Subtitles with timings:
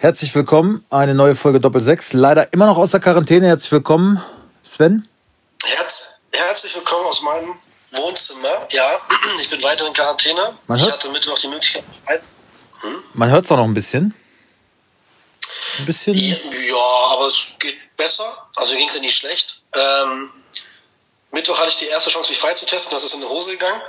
[0.00, 2.12] Herzlich willkommen, eine neue Folge Doppel 6.
[2.12, 3.48] Leider immer noch aus der Quarantäne.
[3.48, 4.22] Herzlich willkommen,
[4.62, 5.08] Sven.
[5.64, 7.54] Herz, herzlich willkommen aus meinem
[7.92, 8.66] Wohnzimmer.
[8.70, 9.00] Ja,
[9.40, 10.56] ich bin weiter in Quarantäne.
[10.68, 11.82] Man ich hört- hatte Mittwoch die Möglichkeit.
[13.14, 14.14] Man hört es auch noch ein bisschen.
[15.80, 16.14] Ein bisschen.
[16.14, 16.76] Ja,
[17.08, 18.24] aber es geht besser.
[18.54, 19.62] Also mir ging es ja nicht schlecht.
[19.74, 20.30] Ähm,
[21.32, 22.92] Mittwoch hatte ich die erste Chance, mich frei zu testen.
[22.94, 23.82] Das ist in die Hose gegangen.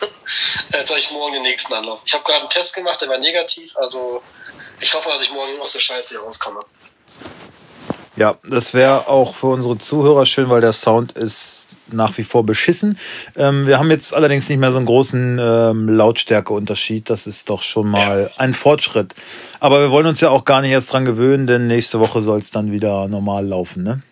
[0.72, 2.02] Jetzt habe ich morgen den nächsten Anlauf.
[2.06, 3.76] Ich habe gerade einen Test gemacht, der war negativ.
[3.76, 4.22] Also
[4.84, 6.60] ich hoffe, dass ich morgen aus der Scheiße hier rauskomme.
[8.16, 12.44] Ja, das wäre auch für unsere Zuhörer schön, weil der Sound ist nach wie vor
[12.44, 12.98] beschissen.
[13.34, 17.08] Ähm, wir haben jetzt allerdings nicht mehr so einen großen ähm, Lautstärkeunterschied.
[17.08, 19.14] Das ist doch schon mal ein Fortschritt.
[19.58, 22.40] Aber wir wollen uns ja auch gar nicht erst dran gewöhnen, denn nächste Woche soll
[22.40, 24.02] es dann wieder normal laufen, ne?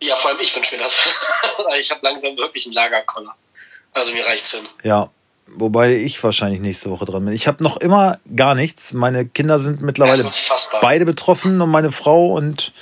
[0.00, 0.98] Ja, vor allem ich wünsche mir das.
[1.78, 3.34] ich habe langsam wirklich einen Lagerkoller.
[3.92, 4.64] Also mir reicht's hin.
[4.82, 5.10] Ja,
[5.46, 7.34] wobei ich wahrscheinlich nächste Woche dran bin.
[7.34, 8.92] Ich habe noch immer gar nichts.
[8.92, 10.24] Meine Kinder sind mittlerweile
[10.80, 12.72] beide betroffen und meine Frau und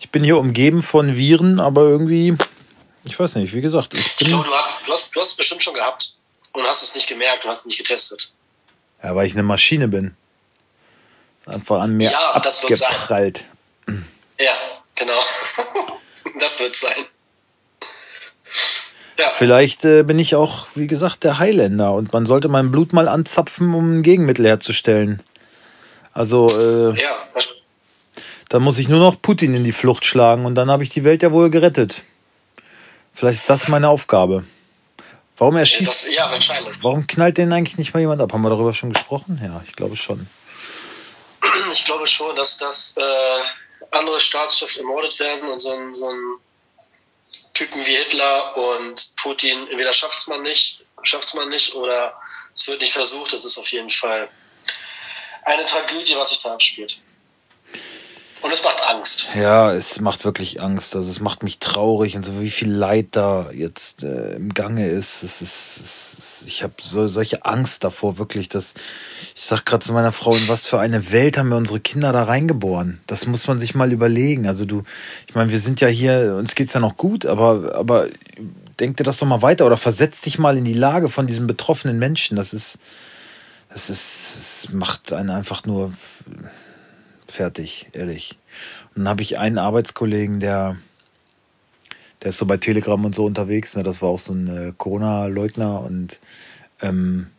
[0.00, 2.36] ich bin hier umgeben von Viren, aber irgendwie,
[3.04, 5.34] ich weiß nicht, wie gesagt, ich Ich glaube, du hast, du, hast, du hast es
[5.36, 6.14] bestimmt schon gehabt
[6.52, 8.32] und hast es nicht gemerkt und hast nicht getestet.
[9.02, 10.14] ja, weil ich eine Maschine bin.
[11.46, 12.88] Einfach an mir Ja, das wird sein.
[12.92, 13.44] abgeprallt.
[14.38, 14.52] Ja,
[14.94, 15.18] genau.
[16.38, 17.04] das wird sein.
[19.18, 22.92] Ja, Vielleicht äh, bin ich auch, wie gesagt, der Highlander und man sollte mein Blut
[22.92, 25.22] mal anzapfen, um ein Gegenmittel herzustellen.
[26.12, 27.10] Also, äh, ja,
[28.48, 31.04] Dann muss ich nur noch Putin in die Flucht schlagen und dann habe ich die
[31.04, 32.02] Welt ja wohl gerettet.
[33.14, 34.44] Vielleicht ist das meine Aufgabe.
[35.36, 36.82] Warum erschießt, das, ja, wahrscheinlich.
[36.82, 38.32] warum knallt denn eigentlich nicht mal jemand ab?
[38.32, 39.40] Haben wir darüber schon gesprochen?
[39.42, 40.28] Ja, ich glaube schon.
[41.72, 46.36] Ich glaube schon, dass das äh, andere Staatschefs ermordet werden und so ein, so ein
[47.62, 52.18] Typen wie Hitler und Putin, entweder schafft's man nicht, schafft's man nicht oder
[52.54, 53.32] es wird nicht versucht.
[53.32, 54.28] Das ist auf jeden Fall
[55.44, 57.00] eine Tragödie, was sich da abspielt.
[58.40, 59.28] Und es macht Angst.
[59.36, 60.96] Ja, es macht wirklich Angst.
[60.96, 64.88] Also es macht mich traurig und so wie viel Leid da jetzt äh, im Gange
[64.88, 65.22] ist.
[65.22, 66.11] Es ist, es ist
[66.46, 68.74] ich habe so solche Angst davor wirklich, dass
[69.34, 72.12] ich sag gerade zu meiner Frau, in was für eine Welt haben wir unsere Kinder
[72.12, 73.00] da reingeboren?
[73.06, 74.46] Das muss man sich mal überlegen.
[74.46, 74.82] Also du,
[75.26, 78.08] ich meine, wir sind ja hier, uns geht's ja noch gut, aber aber
[78.80, 81.46] denk dir das doch mal weiter oder versetz dich mal in die Lage von diesen
[81.46, 82.36] betroffenen Menschen.
[82.36, 82.80] Das ist
[83.68, 85.92] das ist es macht einen einfach nur
[87.26, 88.38] fertig, ehrlich.
[88.94, 90.76] Und dann habe ich einen Arbeitskollegen, der,
[92.22, 93.76] der ist so bei Telegram und so unterwegs.
[93.76, 93.82] Ne?
[93.82, 96.18] Das war auch so ein äh, Corona-Leugner und
[96.80, 97.30] ähm,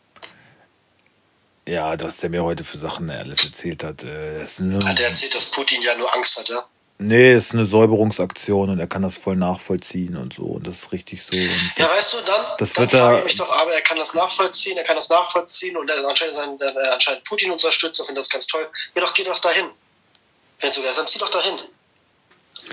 [1.67, 4.03] ja, was der mir heute für Sachen alles erzählt hat.
[4.03, 6.65] Äh, ist eine, Hat er erzählt, dass Putin ja nur Angst hat, ja?
[6.99, 10.43] nee, das ist eine Säuberungsaktion und er kann das voll nachvollziehen und so.
[10.43, 11.35] Und das ist richtig so.
[11.35, 11.41] Und
[11.77, 13.81] Ja, das, weißt du, dann, das dann wird frage er- ich mich doch, aber er
[13.81, 17.51] kann das nachvollziehen, er kann das nachvollziehen und er ist anscheinend, sein, äh, anscheinend Putin
[17.51, 18.67] unterstützt und findet das ganz toll.
[18.95, 19.65] Ja, doch, geh doch dahin.
[20.59, 21.57] Wenn es so ist, dann zieh doch dahin.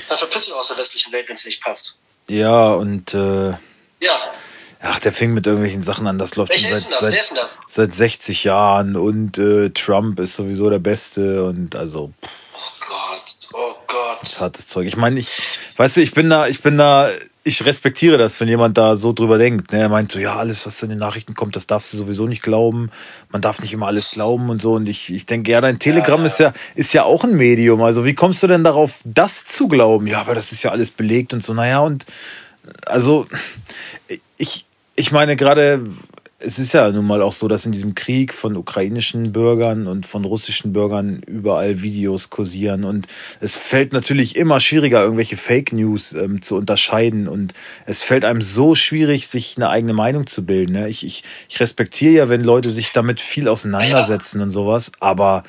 [0.09, 2.00] Dann verpiss dich aus der westlichen Welt, wenn es nicht passt.
[2.31, 4.17] Ja, und äh, Ja,
[4.81, 6.19] ach, der fing mit irgendwelchen Sachen an.
[6.19, 6.91] Das läuft seit, das?
[6.91, 7.61] Wer seit, ist denn das?
[7.69, 13.39] seit 60 Jahren und äh, Trump ist sowieso der Beste und also pff, Oh Gott,
[13.55, 14.41] oh Gott.
[14.41, 14.87] hartes Zeug.
[14.87, 15.31] Ich meine, ich,
[15.77, 17.09] weißt du, ich bin da, ich bin da,
[17.43, 19.73] ich respektiere das, wenn jemand da so drüber denkt.
[19.73, 19.81] Ne?
[19.81, 22.43] Er meint so, ja, alles, was in den Nachrichten kommt, das darfst du sowieso nicht
[22.43, 22.91] glauben.
[23.31, 24.75] Man darf nicht immer alles glauben und so.
[24.75, 26.27] Und ich, ich denke, ja, dein Telegram Ja.
[26.27, 27.81] ist ja, ist ja auch ein Medium.
[27.83, 30.07] Also wie kommst du denn darauf, das zu glauben?
[30.07, 31.55] Ja, weil das ist ja alles belegt und so.
[31.55, 32.05] Naja, und
[32.85, 33.27] also
[34.37, 35.87] ich, ich meine gerade,
[36.43, 40.07] es ist ja nun mal auch so, dass in diesem Krieg von ukrainischen Bürgern und
[40.07, 43.07] von russischen Bürgern überall Videos kursieren und
[43.41, 47.53] es fällt natürlich immer schwieriger, irgendwelche Fake News ähm, zu unterscheiden und
[47.85, 50.73] es fällt einem so schwierig, sich eine eigene Meinung zu bilden.
[50.73, 50.89] Ne?
[50.89, 55.43] Ich, ich, ich respektiere ja, wenn Leute sich damit viel auseinandersetzen und sowas, aber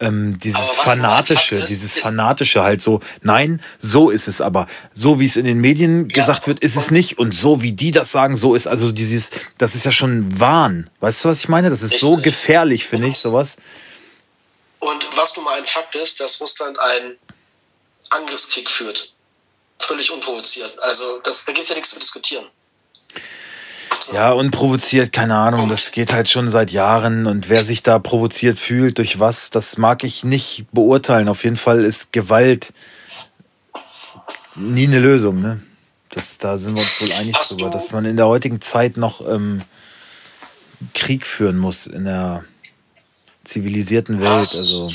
[0.00, 4.66] ähm, dieses fanatische, ist, dieses fanatische halt so, nein, so ist es aber.
[4.92, 7.18] So wie es in den Medien gesagt wird, ist es nicht.
[7.18, 10.88] Und so wie die das sagen, so ist also dieses, das ist ja schon Wahn.
[11.00, 11.70] Weißt du, was ich meine?
[11.70, 12.32] Das ist so Richtig.
[12.32, 13.56] gefährlich, finde ich, sowas.
[14.78, 17.16] Und was nun mal ein Fakt ist, dass Russland einen
[18.08, 19.12] Angriffskrieg führt.
[19.78, 20.78] Völlig unprovoziert.
[20.80, 22.46] Also das, da gibt es ja nichts zu diskutieren.
[24.00, 24.14] So.
[24.14, 28.58] Ja, unprovoziert, keine Ahnung, das geht halt schon seit Jahren und wer sich da provoziert
[28.58, 31.28] fühlt, durch was, das mag ich nicht beurteilen.
[31.28, 32.72] Auf jeden Fall ist Gewalt
[34.54, 35.62] nie eine Lösung, ne?
[36.08, 38.96] Das, da sind wir uns wohl einig Hast drüber, dass man in der heutigen Zeit
[38.96, 39.62] noch ähm,
[40.94, 42.44] Krieg führen muss in der
[43.44, 44.28] zivilisierten Welt.
[44.28, 44.90] Hast Also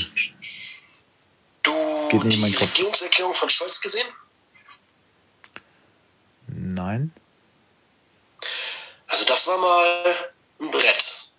[1.62, 1.72] du
[2.10, 2.70] geht nicht in meinen die Kopf.
[2.70, 4.06] Regierungserklärung von Scholz gesehen?
[6.48, 7.12] nein.
[9.16, 10.28] Also das war mal
[10.60, 11.30] ein Brett.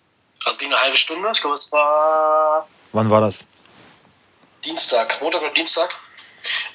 [0.44, 1.30] Also ging eine halbe Stunde.
[1.32, 2.68] Ich glaube, es war.
[2.90, 3.44] Wann war das?
[4.64, 5.94] Dienstag, Montag oder Dienstag.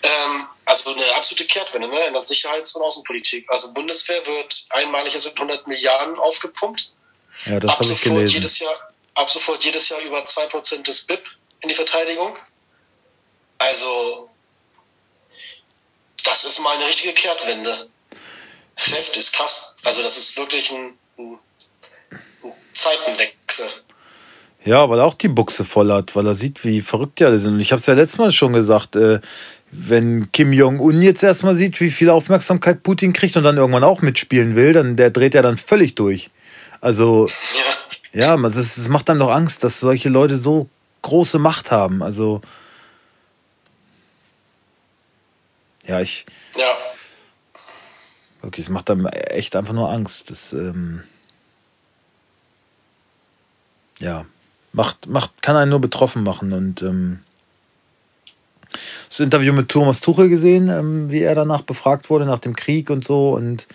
[0.01, 3.49] Ähm, also eine absolute Kehrtwende ne, in der Sicherheits- und Außenpolitik.
[3.49, 6.93] Also Bundeswehr wird einmalig also 100 Milliarden aufgepumpt.
[7.47, 8.35] Ja, das habe ich gelesen.
[8.35, 11.21] Jedes Jahr, ab sofort jedes Jahr über 2% des BIP
[11.59, 12.37] in die Verteidigung.
[13.57, 14.29] Also
[16.23, 17.89] das ist mal eine richtige Kehrtwende.
[18.77, 19.72] Theft ist krass.
[19.83, 21.39] Also das ist wirklich ein, ein,
[22.43, 23.65] ein Zeitenwechsel.
[24.65, 27.39] Ja, weil er auch die Buchse voll hat, weil er sieht, wie verrückt die alle
[27.39, 27.55] sind.
[27.55, 29.19] Und ich habe es ja letztes Mal schon gesagt, äh,
[29.71, 34.01] wenn Kim Jong-un jetzt erstmal sieht, wie viel Aufmerksamkeit Putin kriegt und dann irgendwann auch
[34.01, 36.29] mitspielen will, dann der dreht ja dann völlig durch.
[36.79, 37.27] Also,
[38.13, 40.69] ja, ja es macht dann doch Angst, dass solche Leute so
[41.01, 42.01] große Macht haben.
[42.01, 42.41] Also,
[45.85, 46.25] ja, ich.
[46.55, 46.65] Ja.
[48.43, 50.29] Wirklich, es macht dann echt einfach nur Angst.
[50.29, 51.01] Das, ähm,
[53.99, 54.25] ja,
[54.73, 56.51] macht, macht, kann einen nur betroffen machen.
[56.51, 57.21] Und ähm,
[59.07, 62.89] das Interview mit Thomas Tuchel gesehen, ähm, wie er danach befragt wurde, nach dem Krieg
[62.89, 63.31] und so.
[63.31, 63.65] Und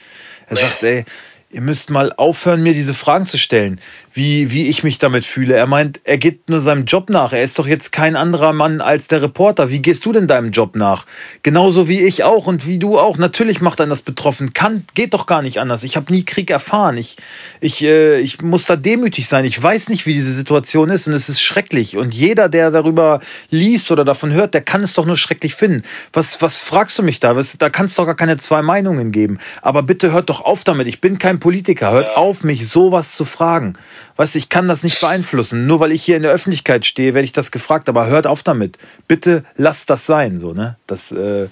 [0.47, 0.61] er nee.
[0.61, 1.07] sagt, ey,
[1.51, 3.81] ihr müsst mal aufhören, mir diese Fragen zu stellen,
[4.13, 5.55] wie, wie ich mich damit fühle.
[5.55, 7.33] Er meint, er geht nur seinem Job nach.
[7.33, 9.71] Er ist doch jetzt kein anderer Mann als der Reporter.
[9.71, 11.07] Wie gehst du denn deinem Job nach?
[11.43, 13.17] Genauso wie ich auch und wie du auch.
[13.17, 14.53] Natürlich macht einen das betroffen.
[14.53, 15.85] Kann, geht doch gar nicht anders.
[15.85, 16.99] Ich habe nie Krieg erfahren.
[16.99, 17.17] Ich,
[17.61, 19.47] ich, äh, ich muss da demütig sein.
[19.47, 21.97] Ich weiß nicht, wie diese Situation ist und es ist schrecklich.
[21.97, 25.83] Und jeder, der darüber liest oder davon hört, der kann es doch nur schrecklich finden.
[26.13, 27.37] Was, was fragst du mich da?
[27.37, 29.39] Was, da kannst du doch gar keine zwei Meinungen geben.
[29.63, 30.87] Aber bitte hört doch auf damit.
[30.87, 31.91] Ich bin kein Politiker.
[31.91, 33.75] Hört auf, mich sowas zu fragen.
[34.17, 35.67] Weißt du, ich kann das nicht beeinflussen.
[35.67, 37.89] Nur weil ich hier in der Öffentlichkeit stehe, werde ich das gefragt.
[37.89, 38.79] Aber hört auf damit.
[39.07, 40.39] Bitte lasst das sein.
[40.39, 40.77] So, ne?
[40.87, 41.49] Das, äh,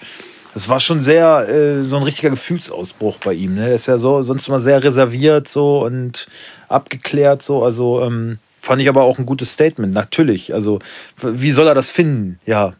[0.54, 3.56] das war schon sehr äh, so ein richtiger Gefühlsausbruch bei ihm.
[3.56, 3.68] Ne?
[3.68, 6.26] Er ist ja so sonst immer sehr reserviert so und
[6.68, 7.62] abgeklärt so.
[7.62, 9.92] Also ähm, fand ich aber auch ein gutes Statement.
[9.92, 10.54] Natürlich.
[10.54, 10.78] Also
[11.20, 12.38] wie soll er das finden?
[12.46, 12.72] Ja.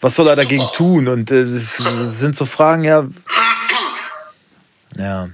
[0.00, 1.08] Was soll er dagegen tun?
[1.08, 1.78] Und äh, das
[2.20, 3.06] sind so Fragen, ja.
[4.96, 5.28] Ja.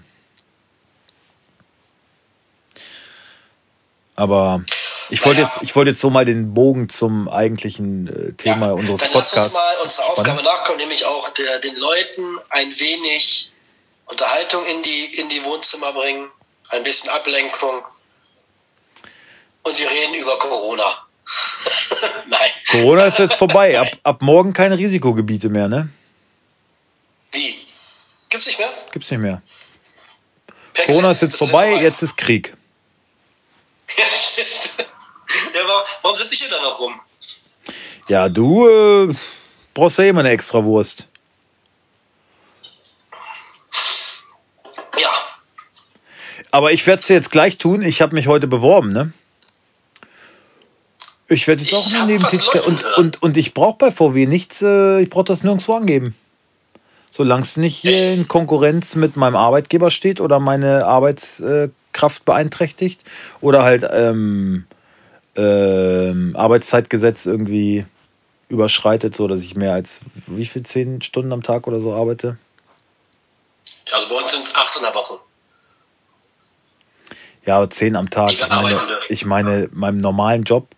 [4.21, 4.63] Aber
[5.09, 5.51] ich wollte naja.
[5.55, 9.13] jetzt, ich wollte jetzt so mal den Bogen zum eigentlichen äh, Thema ja, unseres dann
[9.13, 9.35] Podcasts.
[9.35, 13.53] Lass uns mal unserer Aufgabe nachkommen, nämlich auch der, den Leuten ein wenig
[14.05, 16.29] Unterhaltung in die, in die Wohnzimmer bringen,
[16.69, 17.83] ein bisschen Ablenkung.
[19.63, 20.85] Und wir reden über Corona.
[22.29, 22.51] Nein.
[22.71, 23.81] Corona ist jetzt vorbei.
[23.81, 25.89] Ab, ab morgen keine Risikogebiete mehr, ne?
[27.33, 27.57] Wie?
[28.29, 28.69] Gibt's nicht mehr?
[28.93, 29.41] Gibt's nicht mehr.
[30.87, 32.55] Corona ist jetzt vorbei, jetzt ist Krieg.
[35.55, 37.01] Ja, ja, warum sitze ich hier da noch rum?
[38.09, 39.15] Ja, du äh,
[39.75, 41.07] brauchst ja immer eine extra Wurst.
[44.99, 45.09] Ja.
[46.51, 47.83] Aber ich werde es jetzt gleich tun.
[47.83, 49.13] Ich habe mich heute beworben, ne?
[51.29, 52.67] Ich werde jetzt auch eine Nebentätigkeit.
[52.67, 56.17] Und, und, und ich brauche bei VW nichts, äh, ich brauche das nirgendwo angeben.
[57.13, 61.69] Solange es nicht hier in Konkurrenz mit meinem Arbeitgeber steht oder meine Arbeits, äh,
[62.01, 63.05] Kraft beeinträchtigt
[63.43, 64.65] oder halt ähm,
[65.37, 67.85] ähm, Arbeitszeitgesetz irgendwie
[68.49, 72.39] überschreitet, so dass ich mehr als wie viel zehn Stunden am Tag oder so arbeite?
[73.93, 75.19] Also bei uns sind es acht in der Woche.
[77.45, 78.33] Ja, aber zehn am Tag.
[78.33, 80.69] Ich meine, ich meine, meinem normalen Job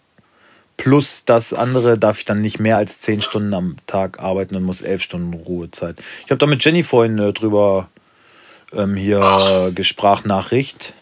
[0.77, 4.65] plus das andere darf ich dann nicht mehr als zehn Stunden am Tag arbeiten und
[4.65, 6.01] muss elf Stunden Ruhezeit.
[6.25, 7.89] Ich habe da mit Jenny vorhin äh, drüber
[8.73, 9.75] ähm, hier Ach.
[9.75, 10.95] Gesprachnachricht.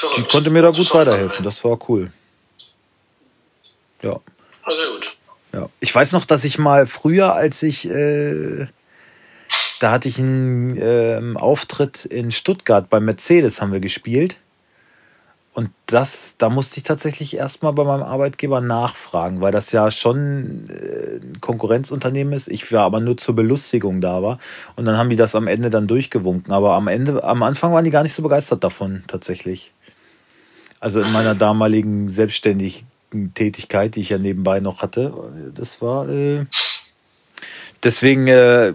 [0.00, 0.18] Verrückt.
[0.18, 1.44] Die konnte mir da gut weiterhelfen.
[1.44, 2.10] Das war cool.
[4.02, 4.18] Ja.
[4.66, 5.16] sehr gut.
[5.52, 5.68] Ja.
[5.80, 8.66] Ich weiß noch, dass ich mal früher, als ich, äh,
[9.80, 14.36] da hatte ich einen äh, Auftritt in Stuttgart bei Mercedes haben wir gespielt.
[15.52, 20.70] Und das, da musste ich tatsächlich erstmal bei meinem Arbeitgeber nachfragen, weil das ja schon
[20.70, 22.48] äh, ein Konkurrenzunternehmen ist.
[22.48, 24.38] Ich war aber nur zur Belustigung da war.
[24.76, 26.54] Und dann haben die das am Ende dann durchgewunken.
[26.54, 29.72] Aber am Ende, am Anfang waren die gar nicht so begeistert davon, tatsächlich.
[30.80, 35.12] Also in meiner damaligen selbstständigen Tätigkeit, die ich ja nebenbei noch hatte.
[35.54, 36.08] Das war.
[36.08, 36.46] Äh,
[37.82, 38.72] deswegen äh,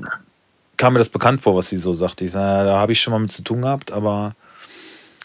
[0.78, 2.26] kam mir das bekannt vor, was sie so sagte.
[2.26, 4.36] Ich sage, da habe ich schon mal mit zu tun gehabt, aber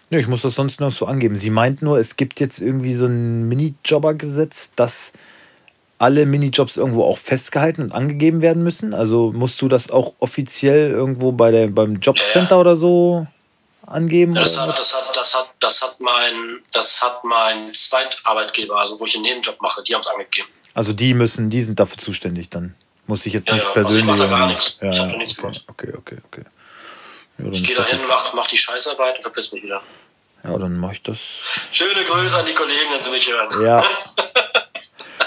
[0.09, 1.37] ne, ich muss das sonst nur so angeben.
[1.37, 5.13] Sie meint nur, es gibt jetzt irgendwie so ein Minijobber-Gesetz, dass
[5.99, 8.95] alle Minijobs irgendwo auch festgehalten und angegeben werden müssen.
[8.95, 13.27] Also musst du das auch offiziell irgendwo bei der, beim Jobcenter oder so
[13.91, 14.35] angeben?
[14.35, 19.07] Das hat, das hat, das hat, das hat mein, das hat mein Zweitarbeitgeber, also wo
[19.07, 20.49] ich einen Nebenjob mache, die haben es angegeben.
[20.75, 22.75] Also die müssen, die sind dafür zuständig dann.
[23.07, 24.09] Muss ich jetzt ja, nicht ja, persönlich.
[24.09, 24.79] Also ich mache da gar nichts.
[24.81, 26.45] Ja, ich habe nichts okay, okay, okay, okay.
[27.39, 29.83] Ja, ich gehe da hin, mach, mach die Scheißarbeit und verpiss mich wieder.
[30.45, 31.19] Ja, dann mach ich das.
[31.73, 33.49] Schöne Grüße an die Kollegen, wenn sie mich hören.
[33.63, 33.85] Ja.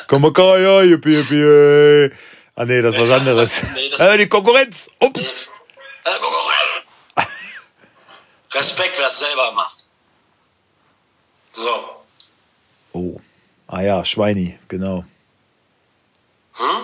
[0.08, 2.15] Kamakaya, yippie, yippie.
[2.55, 3.51] Ah, nee, das ist was anderes.
[3.75, 4.89] Nee, das- äh, die Konkurrenz.
[5.00, 5.53] Ups.
[6.03, 6.72] Konkurrent.
[8.53, 9.89] Respekt, wer es selber macht.
[11.53, 12.03] So.
[12.93, 13.19] Oh.
[13.67, 15.05] Ah ja, Schweini, genau.
[16.55, 16.83] Hm?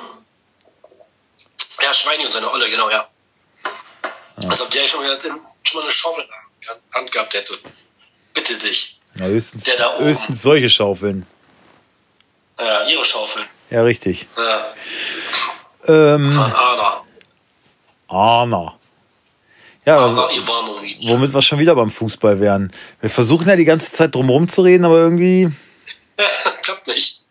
[1.82, 3.08] Ja, Schweini und seine Olle, genau, ja.
[4.48, 5.32] Als ob der schon mal, schon
[5.74, 6.30] mal eine Schaufel in
[6.68, 7.58] der Hand gehabt hätte.
[8.34, 9.00] Bitte dich.
[9.16, 10.06] Ja, höchstens, Der da oben.
[10.06, 11.26] höchstens solche Schaufeln.
[12.58, 13.46] Ja, ihre Schaufeln.
[13.70, 14.28] Ja, richtig.
[14.38, 14.66] Ja,
[15.88, 17.06] Ähm, von Anna.
[18.08, 18.79] Anna.
[19.90, 20.98] Ja, also, Ivanovic.
[21.08, 22.72] womit wir schon wieder beim Fußball wären.
[23.02, 25.50] Wir versuchen ja die ganze Zeit drumherum zu reden, aber irgendwie,
[26.62, 27.26] Klappt nicht.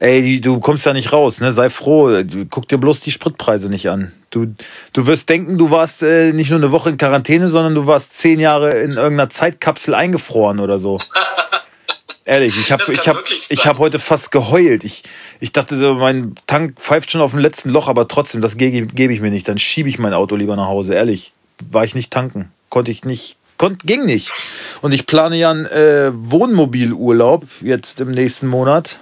[0.00, 1.52] ey, du kommst ja nicht raus, ne?
[1.52, 2.22] Sei froh.
[2.24, 4.10] Du, guck dir bloß die Spritpreise nicht an.
[4.30, 4.46] Du,
[4.92, 8.18] du wirst denken, du warst äh, nicht nur eine Woche in Quarantäne, sondern du warst
[8.18, 10.98] zehn Jahre in irgendeiner Zeitkapsel eingefroren oder so.
[12.28, 14.84] Ehrlich, ich habe ich hab, ich hab heute fast geheult.
[14.84, 15.02] Ich,
[15.40, 18.86] ich dachte, so, mein Tank pfeift schon auf dem letzten Loch, aber trotzdem, das gebe
[18.86, 19.48] gebe ich mir nicht.
[19.48, 20.92] Dann schiebe ich mein Auto lieber nach Hause.
[20.92, 21.32] Ehrlich,
[21.70, 22.52] war ich nicht tanken.
[22.68, 23.36] Konnte ich nicht.
[23.56, 24.30] Konnt, ging nicht.
[24.82, 28.98] Und ich plane ja einen äh, Wohnmobilurlaub jetzt im nächsten Monat.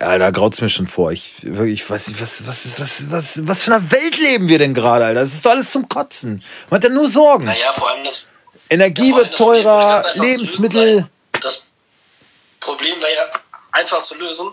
[0.00, 1.12] Ja, da graut's mir schon vor.
[1.12, 4.72] Ich, ich weiß nicht, was, was, was, was, was für einer Welt leben wir denn
[4.72, 5.20] gerade, Alter?
[5.20, 6.42] Das ist doch alles zum Kotzen.
[6.70, 7.44] Man hat ja nur Sorgen.
[7.44, 8.29] Naja, vor allem das.
[8.70, 11.08] Energie Ja, wird teurer, Lebensmittel.
[11.42, 11.62] Das
[12.60, 13.22] Problem wäre ja
[13.72, 14.48] einfach zu lösen,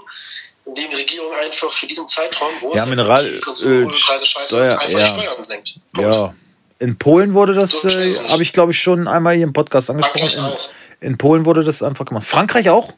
[0.65, 4.89] indem die Regierung einfach für diesen Zeitraum, wo Ja, es Mineral- Konsumpreise scheiße Steuer, einfach
[5.00, 5.05] ja.
[5.05, 5.79] die Steuern senkt.
[5.93, 6.15] Punkt.
[6.15, 6.36] Ja.
[6.79, 10.57] In Polen wurde das, äh, habe ich glaube ich schon einmal hier im Podcast angesprochen.
[11.00, 12.25] In, in Polen wurde das einfach gemacht.
[12.27, 12.93] Frankreich auch?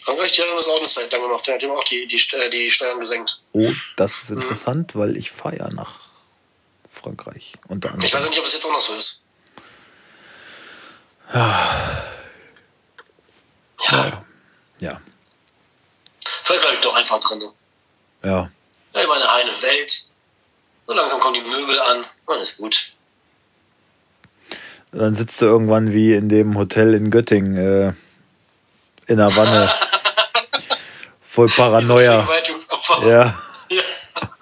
[0.00, 1.46] Frankreich, die haben das auch eine Zeit lang gemacht.
[1.46, 2.20] Die haben auch die, die,
[2.52, 3.42] die Steuern gesenkt.
[3.52, 4.22] Oh, das Mhm.
[4.22, 6.00] ist interessant, weil ich fahre ja nach
[6.90, 8.30] Frankreich unter Ich weiß anderem.
[8.30, 9.22] nicht, ob es jetzt auch noch so ist.
[11.32, 11.94] Ja.
[14.80, 15.00] Ja.
[16.42, 17.42] Vielleicht bleibe ich doch einfach drin.
[18.22, 18.50] Ja.
[18.94, 20.08] Ja, ich meine, eine Welt.
[20.86, 22.04] So langsam kommen die Möbel an.
[22.26, 22.92] Dann ist gut.
[24.92, 27.92] Dann sitzt du irgendwann wie in dem Hotel in Göttingen äh,
[29.06, 29.70] in der Wanne.
[31.22, 32.26] Voll Paranoia.
[33.06, 33.38] Ja.
[33.70, 33.82] Ja.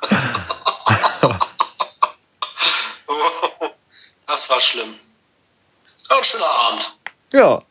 [4.26, 4.94] das war schlimm.
[6.08, 6.96] Ein schöner Abend.
[7.32, 7.62] Ja.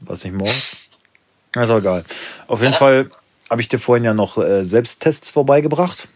[0.00, 0.76] Was nicht morgens?
[1.54, 2.04] Na, Ist auch egal.
[2.46, 3.10] Auf jeden Fall
[3.50, 6.08] habe ich dir vorhin ja noch äh, Selbsttests vorbeigebracht,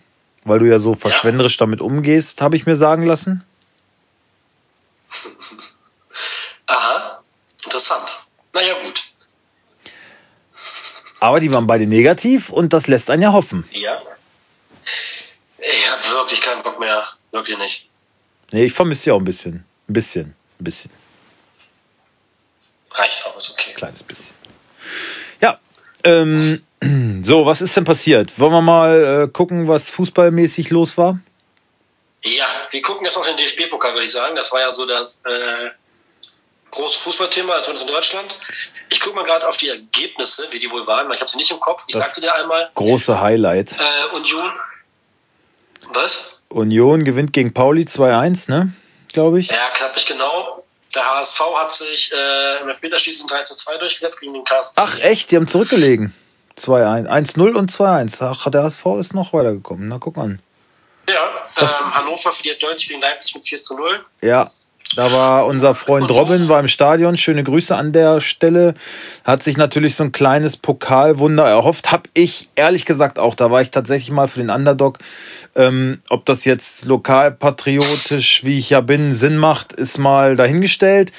[0.45, 3.45] weil du ja so verschwenderisch damit umgehst, habe ich mir sagen lassen.
[6.67, 7.23] Aha.
[7.65, 8.23] Interessant.
[8.53, 9.03] Naja, gut.
[11.21, 13.65] Aber die waren beide negativ und das lässt einen ja hoffen.
[13.71, 14.03] Ja.
[15.59, 17.05] Ich habe wirklich keinen Bock mehr.
[17.31, 17.89] Wirklich nicht.
[18.51, 19.65] Nee, ich vermisse ja auch ein bisschen.
[19.93, 20.35] Ein bisschen.
[20.59, 20.91] Ein bisschen.
[22.95, 23.75] Reicht auch, ist okay.
[23.75, 24.35] Kleines bisschen.
[25.43, 25.61] Ja.
[26.03, 26.63] Ähm,
[27.23, 28.39] so, was ist denn passiert?
[28.39, 31.19] Wollen wir mal äh, gucken, was fußballmäßig los war?
[32.23, 34.35] Ja, wir gucken jetzt auf den DFB-Pokal, würde ich sagen.
[34.35, 35.71] Das war ja so das äh,
[36.71, 38.39] große Fußballthema, zumindest in Deutschland.
[38.89, 41.37] Ich gucke mal gerade auf die Ergebnisse, wie die wohl waren, weil ich habe sie
[41.37, 41.85] nicht im Kopf.
[41.87, 43.73] Ich Das- sagte dir einmal, Große Highlight.
[43.73, 44.53] äh, Union.
[45.93, 46.43] Was?
[46.49, 48.73] Union gewinnt gegen Pauli 2-1, ne?
[49.13, 49.49] Glaube ich.
[49.49, 50.65] Ja, knapp genau.
[50.95, 54.81] Der HSV hat sich äh, im Elfmeterschießen 3 zu 2 durchgesetzt gegen den KSC.
[54.85, 55.31] Ach, echt?
[55.31, 56.15] Die haben zurückgelegen.
[56.59, 57.09] 2-1.
[57.09, 58.19] 1-0 und 2-1.
[58.21, 59.89] Ach, der HSV ist noch weitergekommen.
[59.89, 60.41] Na, guck an.
[61.09, 64.05] Ja, ähm, Hannover verliert deutlich gegen Leipzig mit 4 zu 0.
[64.21, 64.51] Ja,
[64.95, 67.17] da war unser Freund Robin, war im Stadion.
[67.17, 68.75] Schöne Grüße an der Stelle.
[69.25, 71.91] Hat sich natürlich so ein kleines Pokalwunder erhofft.
[71.91, 73.35] Hab ich ehrlich gesagt auch.
[73.35, 74.99] Da war ich tatsächlich mal für den Underdog.
[75.55, 81.13] Ähm, ob das jetzt lokalpatriotisch, wie ich ja bin, Sinn macht, ist mal dahingestellt.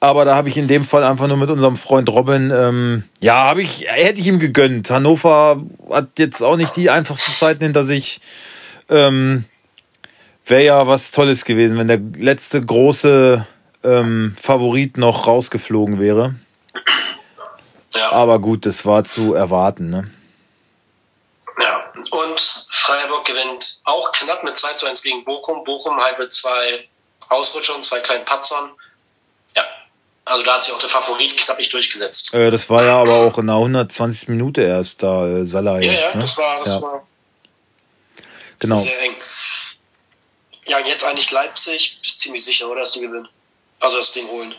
[0.00, 3.34] Aber da habe ich in dem Fall einfach nur mit unserem Freund Robin, ähm, ja,
[3.44, 4.90] habe ich, hätte ich ihm gegönnt.
[4.90, 8.20] Hannover hat jetzt auch nicht die einfachsten Zeiten hinter sich.
[8.88, 9.44] Ähm,
[10.46, 13.46] Wäre ja was Tolles gewesen, wenn der letzte große
[13.84, 16.34] ähm, Favorit noch rausgeflogen wäre.
[17.94, 18.12] Ja.
[18.12, 19.90] Aber gut, das war zu erwarten.
[19.90, 20.10] Ne?
[21.60, 25.64] Ja, und Freiburg gewinnt auch knapp mit 2 zu 1 gegen Bochum.
[25.64, 26.88] Bochum halt mit zwei
[27.28, 28.70] Ausrutschern, zwei kleinen Patzern.
[29.56, 29.64] Ja,
[30.24, 32.32] also da hat sich auch der Favorit knapp nicht durchgesetzt.
[32.32, 34.28] Äh, das war ja aber auch in der 120.
[34.28, 35.80] Minute erst da, äh, Salah.
[35.80, 36.20] Ja, ja, ne?
[36.20, 37.06] das war, das ja, war
[38.60, 38.76] genau.
[38.76, 39.16] sehr eng.
[40.68, 43.28] Ja, jetzt eigentlich Leipzig, bist ziemlich sicher, oder, dass die gewinnen?
[43.80, 44.54] Also das Ding holen.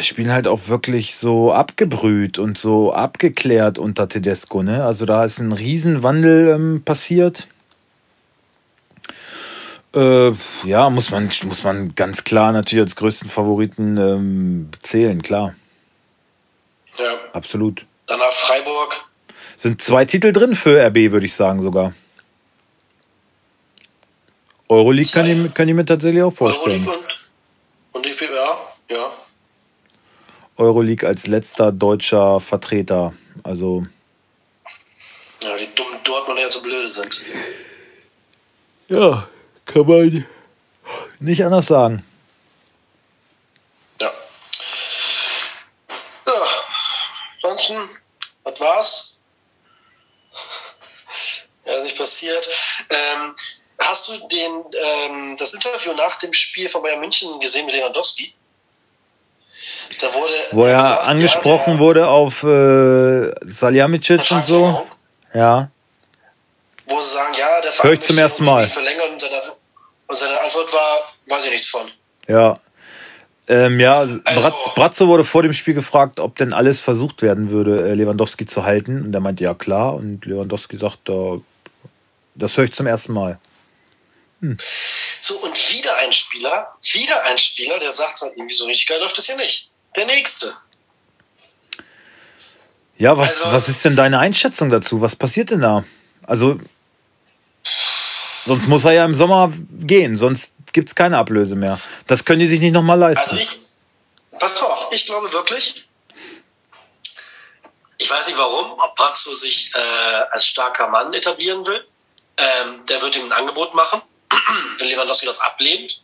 [0.00, 4.62] Spielen halt auch wirklich so abgebrüht und so abgeklärt unter Tedesco.
[4.62, 4.84] Ne?
[4.84, 7.48] Also da ist ein Riesenwandel ähm, passiert.
[9.94, 10.32] Äh,
[10.64, 15.54] ja, muss man, muss man ganz klar natürlich als größten Favoriten ähm, zählen, klar.
[16.98, 17.04] Ja.
[17.32, 17.86] Absolut.
[18.06, 19.06] Danach Freiburg.
[19.56, 21.94] Sind zwei Titel drin für RB, würde ich sagen sogar.
[24.68, 26.86] Euroleague kann ich, kann ich mir tatsächlich auch vorstellen.
[26.86, 27.06] Euroleague
[27.92, 28.27] und, und DFB, ja.
[30.58, 33.14] Euroleague als letzter deutscher Vertreter.
[33.44, 33.86] Also.
[35.42, 37.24] Ja, die dummen Dortmunder ja so blöde sind.
[38.88, 39.28] Ja,
[39.64, 40.26] kann man
[41.20, 42.04] nicht anders sagen.
[44.00, 44.12] Ja.
[46.26, 46.46] Ja.
[47.42, 47.76] Ansonsten,
[48.42, 49.14] was war's?
[51.64, 52.48] Ja, ist nicht passiert.
[52.88, 53.34] Ähm,
[53.78, 58.32] hast du den, ähm, das Interview nach dem Spiel von Bayern München gesehen mit Lewandowski?
[60.52, 64.86] Wo er gesagt, angesprochen ja, der wurde auf äh, Salihamidzic und so.
[65.34, 65.70] Ja.
[66.86, 68.68] Wo sie sagen, ja, der Hör ich zum ersten Mal.
[68.68, 69.40] Verlängern und seine,
[70.06, 71.82] und seine Antwort war, weiß ich nichts von.
[72.26, 72.60] Ja.
[73.48, 77.50] Ähm, ja, Also- Bratz, Bratzo wurde vor dem Spiel gefragt, ob denn alles versucht werden
[77.50, 79.02] würde, äh, Lewandowski zu halten.
[79.06, 79.94] Und er meinte, ja klar.
[79.94, 80.98] Und Lewandowski sagt,
[82.34, 83.38] das höre ich zum ersten Mal.
[85.20, 89.00] So, und wieder ein Spieler, wieder ein Spieler, der sagt, so, irgendwie so richtig geil
[89.00, 89.70] läuft das hier nicht.
[89.98, 90.46] Der nächste.
[92.98, 95.00] Ja, was, Also- was ist denn deine Einschätzung dazu?
[95.02, 95.84] Was passiert denn da?
[96.24, 96.60] Also,
[98.44, 101.80] sonst muss er ja im Sommer gehen, sonst gibt's keine Ablöse mehr.
[102.06, 103.36] Das können die sich nicht nochmal Also leisten.
[103.38, 103.60] ich,
[104.38, 105.88] pass auf, ich glaube wirklich,
[107.98, 109.78] ich weiß nicht warum, ob Brazzo sich äh,
[110.30, 111.84] als starker Mann etablieren will.
[112.36, 114.00] Ähm, der wird ihm ein Angebot machen.
[114.78, 116.02] Wenn Lewandowski das ablehnt,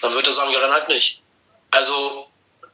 [0.00, 1.22] dann wird er sagen, ja, dann halt nicht.
[1.70, 2.26] Also,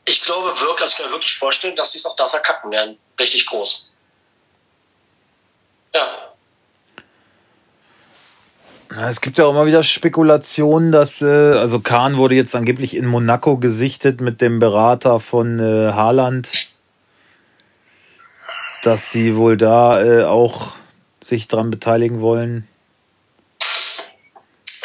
[0.09, 2.73] ich glaube wirklich, also ich kann mir wirklich vorstellen, dass sie es auch da verkacken
[2.73, 2.99] werden.
[3.21, 3.95] Richtig groß.
[5.95, 6.35] Ja.
[9.09, 13.07] Es gibt ja auch immer wieder Spekulationen, dass, äh, also Kahn wurde jetzt angeblich in
[13.07, 16.49] Monaco gesichtet mit dem Berater von äh, Haaland,
[18.83, 20.73] dass sie wohl da äh, auch
[21.23, 22.67] sich dran beteiligen wollen.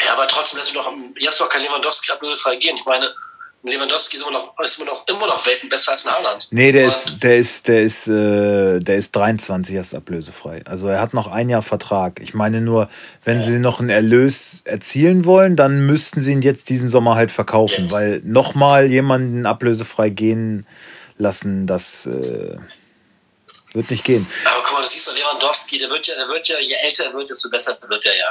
[0.06, 2.76] Ja, aber trotzdem lässt doch, jetzt noch kein Lewandowski ablösefrei gehen.
[2.76, 3.14] Ich meine, ein
[3.66, 6.50] Lewandowski ist immer noch, ist immer noch, immer noch Welten besser als ein Haaland.
[6.52, 10.62] Nee, der Und- ist, der ist, der ist, äh, der ist 23 erst ablösefrei.
[10.66, 12.20] Also er hat noch ein Jahr Vertrag.
[12.22, 12.90] Ich meine nur,
[13.24, 17.32] wenn sie noch einen Erlös erzielen wollen, dann müssten sie ihn jetzt diesen Sommer halt
[17.32, 17.94] verkaufen, Jetzt.
[17.94, 20.66] weil nochmal jemanden ablösefrei gehen
[21.18, 22.58] lassen, das äh,
[23.74, 24.28] wird nicht gehen.
[24.46, 27.06] Aber guck mal, du siehst doch Lewandowski, der wird ja, der wird ja, je älter
[27.06, 28.26] er wird, desto besser wird er ja.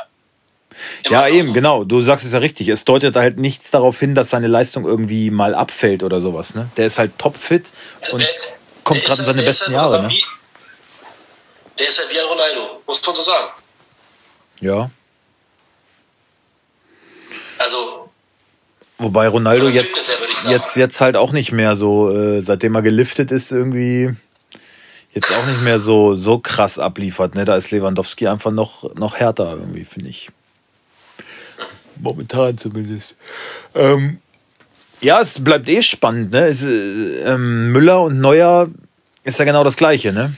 [1.04, 1.84] Immer Ja, eben, genau.
[1.84, 2.68] Du sagst es ja richtig.
[2.68, 6.54] Es deutet halt nichts darauf hin, dass seine Leistung irgendwie mal abfällt oder sowas.
[6.54, 6.68] Ne?
[6.76, 7.70] Der ist halt topfit
[8.12, 8.28] und Der-
[8.84, 10.02] kommt gerade in halt- seine besten halt Jahre.
[10.04, 10.08] Ne?
[10.10, 10.22] Wie-
[11.78, 13.48] Der ist halt wie ein Ronaldo, muss man so sagen.
[14.60, 14.90] Ja.
[17.58, 18.08] Also,
[18.98, 20.10] Wobei Ronaldo jetzt,
[20.46, 24.10] her, jetzt, jetzt halt auch nicht mehr so, äh, seitdem er geliftet ist, irgendwie
[25.12, 27.34] jetzt auch nicht mehr so, so krass abliefert.
[27.34, 27.44] Ne?
[27.44, 30.28] Da ist Lewandowski einfach noch, noch härter irgendwie, finde ich.
[32.00, 33.16] Momentan zumindest.
[33.74, 34.18] Ähm,
[35.00, 36.32] ja, es bleibt eh spannend.
[36.32, 36.46] Ne?
[36.46, 38.70] Es, äh, ähm, Müller und Neuer
[39.24, 40.12] ist ja genau das Gleiche.
[40.12, 40.34] Ne?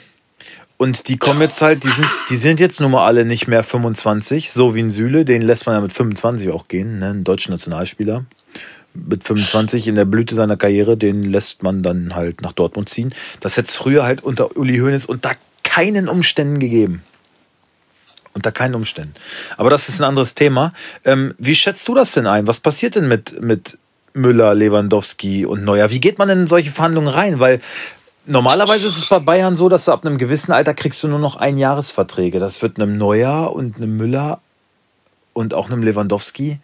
[0.76, 3.62] Und die kommen jetzt halt, die sind, die sind jetzt nun mal alle nicht mehr
[3.62, 7.10] 25, so wie ein Süle, den lässt man ja mit 25 auch gehen, ne?
[7.10, 8.24] ein deutscher Nationalspieler.
[8.94, 13.12] Mit 25 in der Blüte seiner Karriere, den lässt man dann halt nach Dortmund ziehen.
[13.40, 17.02] Das hätte es früher halt unter Uli Hoeneß unter keinen Umständen gegeben.
[18.34, 19.14] Unter keinen Umständen.
[19.56, 20.72] Aber das ist ein anderes Thema.
[21.04, 22.46] Ähm, wie schätzt du das denn ein?
[22.48, 23.78] Was passiert denn mit, mit
[24.12, 25.90] Müller, Lewandowski und Neuer?
[25.90, 27.38] Wie geht man denn in solche Verhandlungen rein?
[27.38, 27.60] Weil
[28.26, 31.20] normalerweise ist es bei Bayern so, dass du ab einem gewissen Alter kriegst du nur
[31.20, 32.40] noch Einjahresverträge.
[32.40, 34.40] Das wird einem Neuer und einem Müller
[35.32, 36.58] und auch einem Lewandowski.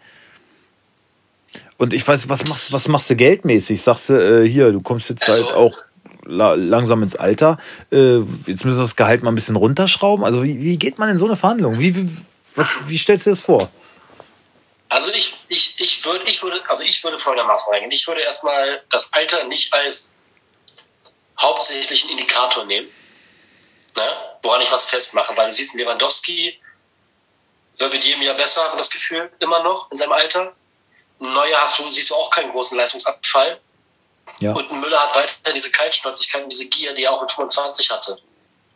[1.77, 3.81] Und ich weiß, was machst, was machst du geldmäßig?
[3.81, 5.77] Sagst du, äh, hier, du kommst jetzt Also- halt auch
[6.25, 7.57] la langsam ins Alter.
[7.91, 10.25] Äh, jetzt müssen wir das Gehalt mal ein bisschen runterschrauben.
[10.25, 11.79] Also wie, wie geht man in so eine Verhandlung?
[11.79, 12.09] Wie, wie,
[12.55, 13.69] was, wie stellst du das vor?
[14.91, 17.93] also ich, ich, ich würde, ich würde, also ich würde folgendermaßen reingehen.
[17.93, 20.19] Ich würde erstmal das Alter nicht als
[21.39, 22.89] hauptsächlichen Indikator nehmen,
[23.95, 24.35] ne?
[24.41, 26.59] woran ich was festmache, weil du siehst, Lewandowski
[27.77, 30.53] wird mit jedem Jahr besser, man das Gefühl, immer noch in seinem Alter.
[31.19, 33.61] Neuer hast du, siehst du auch keinen großen Leistungsabfall.
[34.39, 34.53] Ja.
[34.53, 38.19] Und Müller hat weiter diese Kaltschnäuzigkeit und diese Gier, die er auch mit 25 hatte.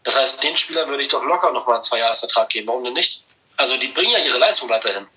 [0.03, 2.67] Das heißt, den Spielern würde ich doch locker nochmal einen Zwei-Jahres-Vertrag geben.
[2.67, 3.23] Warum denn nicht?
[3.57, 5.07] Also die bringen ja ihre Leistung weiterhin.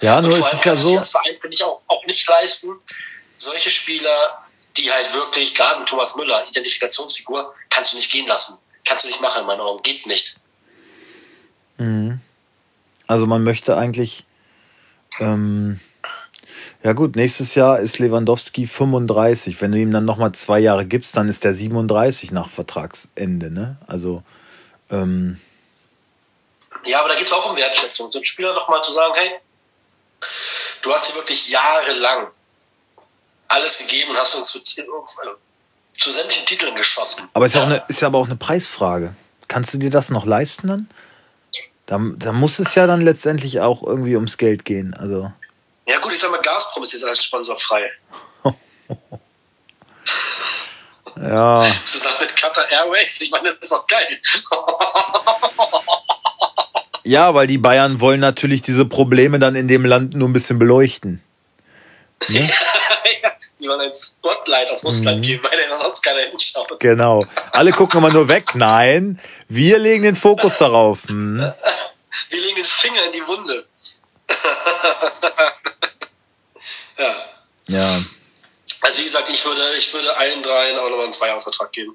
[0.00, 0.90] Ja, nur ist es ja so.
[0.90, 2.78] dir als Verein, finde ich, auch, auch nicht leisten,
[3.36, 8.58] solche Spieler, die halt wirklich, gerade Thomas Müller, Identifikationsfigur, kannst du nicht gehen lassen.
[8.84, 9.82] Kannst du nicht machen, in meinen Augen.
[9.82, 10.40] Geht nicht.
[11.76, 12.20] Mhm.
[13.06, 14.24] Also man möchte eigentlich
[15.20, 15.80] Ähm,
[16.82, 19.60] ja gut, nächstes Jahr ist Lewandowski 35.
[19.60, 23.50] Wenn du ihm dann nochmal zwei Jahre gibst, dann ist der 37 nach Vertragsende.
[23.50, 23.76] Ne?
[23.86, 24.22] Also
[24.90, 25.40] ähm,
[26.84, 28.10] ja, aber da geht es auch um Wertschätzung.
[28.10, 29.30] So ein Spieler nochmal zu sagen, hey,
[30.82, 32.28] du hast hier wirklich jahrelang
[33.48, 37.28] alles gegeben und hast uns zu, zu sämtlichen Titeln geschossen.
[37.34, 39.14] Aber ist ja, auch eine, ist ja aber auch eine Preisfrage.
[39.48, 40.90] Kannst du dir das noch leisten dann?
[41.86, 44.94] Da, da muss es ja dann letztendlich auch irgendwie ums Geld gehen.
[44.94, 45.32] Also.
[45.92, 47.90] Ja gut, ich sag mal, Gazprom ist jetzt als Sponsor frei.
[51.16, 51.70] ja.
[51.84, 54.18] Zusammen mit Qatar Airways, ich meine, das ist doch geil.
[57.04, 60.58] ja, weil die Bayern wollen natürlich diese Probleme dann in dem Land nur ein bisschen
[60.58, 61.22] beleuchten.
[62.28, 62.50] Ne?
[63.56, 65.22] Sie wollen ein Spotlight auf Russland mhm.
[65.22, 66.80] geben, weil da sonst keiner hinschaut.
[66.80, 67.26] Genau.
[67.52, 68.54] Alle gucken immer nur weg.
[68.54, 71.00] Nein, wir legen den Fokus darauf.
[71.06, 71.52] Hm.
[72.30, 73.66] Wir legen den Finger in die Wunde.
[77.02, 77.14] Ja.
[77.68, 78.00] Ja.
[78.80, 81.94] Also wie gesagt, ich würde, ich würde allen dreien auch nochmal einen Zweijahresvertrag geben.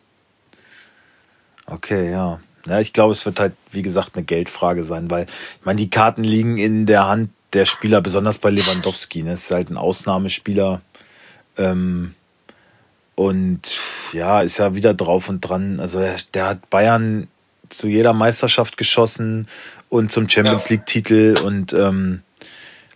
[1.65, 2.39] Okay, ja.
[2.65, 5.89] Ja, ich glaube, es wird halt, wie gesagt, eine Geldfrage sein, weil, ich meine, die
[5.89, 9.23] Karten liegen in der Hand der Spieler, besonders bei Lewandowski.
[9.23, 9.31] Ne?
[9.33, 10.81] Es ist halt ein Ausnahmespieler.
[11.57, 12.13] Ähm,
[13.15, 13.79] und
[14.13, 15.79] ja, ist ja wieder drauf und dran.
[15.79, 17.27] Also der, der hat Bayern
[17.69, 19.47] zu jeder Meisterschaft geschossen
[19.89, 22.21] und zum Champions League-Titel und ähm,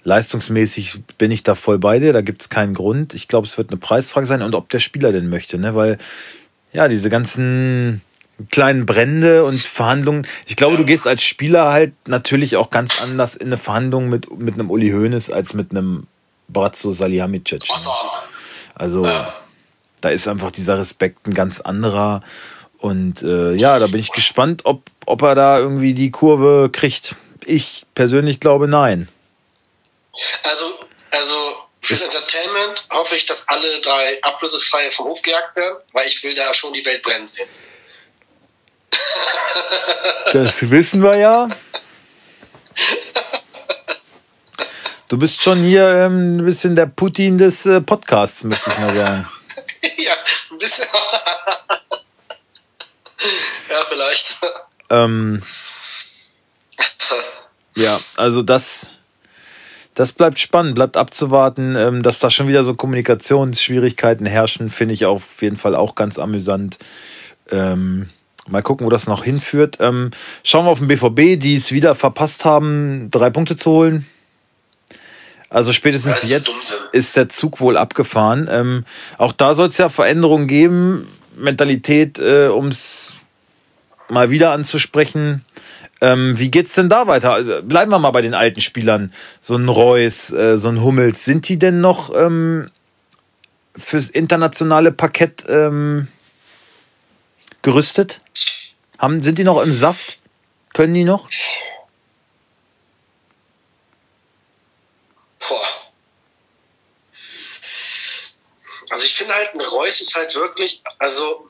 [0.04, 3.14] leistungsmäßig bin ich da voll bei dir, da gibt es keinen Grund.
[3.14, 5.76] Ich glaube, es wird eine Preisfrage sein und ob der Spieler denn möchte, ne?
[5.76, 5.98] Weil
[6.74, 8.02] ja, diese ganzen
[8.50, 10.26] kleinen Brände und Verhandlungen.
[10.48, 14.40] Ich glaube, du gehst als Spieler halt natürlich auch ganz anders in eine Verhandlung mit,
[14.40, 16.08] mit einem Uli Hoeneß als mit einem
[16.48, 17.68] Brazzo Salihamidzic.
[17.68, 17.76] Ne?
[18.74, 19.08] Also
[20.02, 22.22] da ist einfach dieser Respekt ein ganz anderer.
[22.80, 27.16] Und äh, ja, da bin ich gespannt, ob, ob er da irgendwie die Kurve kriegt.
[27.46, 29.08] Ich persönlich glaube nein.
[30.44, 31.36] Also, also
[31.82, 36.36] fürs Entertainment hoffe ich, dass alle drei ablösefrei vom Hof gejagt werden, weil ich will
[36.36, 37.50] da schon die Welt brennen sehen.
[40.34, 41.50] Das wissen wir ja.
[45.12, 48.96] Du bist schon hier ähm, ein bisschen der Putin des äh, Podcasts, möchte ich mal
[48.96, 49.30] sagen.
[49.98, 50.14] ja,
[50.52, 50.88] ein bisschen.
[53.70, 54.40] ja, vielleicht.
[54.90, 55.44] Ähm,
[57.76, 59.00] ja, also das,
[60.02, 61.76] das bleibt spannend, bleibt abzuwarten.
[61.76, 66.18] Ähm, dass da schon wieder so Kommunikationsschwierigkeiten herrschen, finde ich auf jeden Fall auch ganz
[66.18, 66.80] amüsant.
[67.52, 68.10] Ähm,
[68.48, 69.78] mal gucken, wo das noch hinführt.
[69.80, 70.10] Ähm,
[70.44, 74.08] schauen wir auf den BVB, die es wieder verpasst haben, drei Punkte zu holen.
[75.52, 78.50] Also spätestens jetzt ist der Zug wohl abgefahren.
[78.50, 78.86] Ähm,
[79.20, 81.08] auch da soll es ja Veränderungen geben.
[81.38, 83.18] Mentalität, äh, um es
[84.10, 85.46] mal wieder anzusprechen.
[86.02, 87.34] Ähm, wie geht's denn da weiter?
[87.34, 89.14] Also, bleiben wir mal bei den alten Spielern.
[89.40, 91.24] So ein Reus, äh, so ein Hummels.
[91.24, 92.72] Sind die denn noch ähm,
[93.78, 96.08] fürs internationale Parkett ähm,
[97.62, 98.22] gerüstet?
[98.98, 100.20] Haben, sind die noch im Saft?
[100.74, 101.30] Können die noch?
[108.90, 111.50] Also ich finde halt, ein Reus ist halt wirklich, also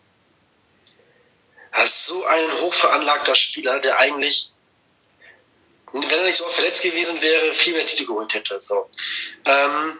[1.71, 4.51] er ist so ein hochveranlagter Spieler, der eigentlich,
[5.93, 8.59] wenn er nicht so verletzt gewesen wäre, viel mehr Titel geholt hätte.
[8.59, 8.89] So.
[9.45, 9.99] Ähm,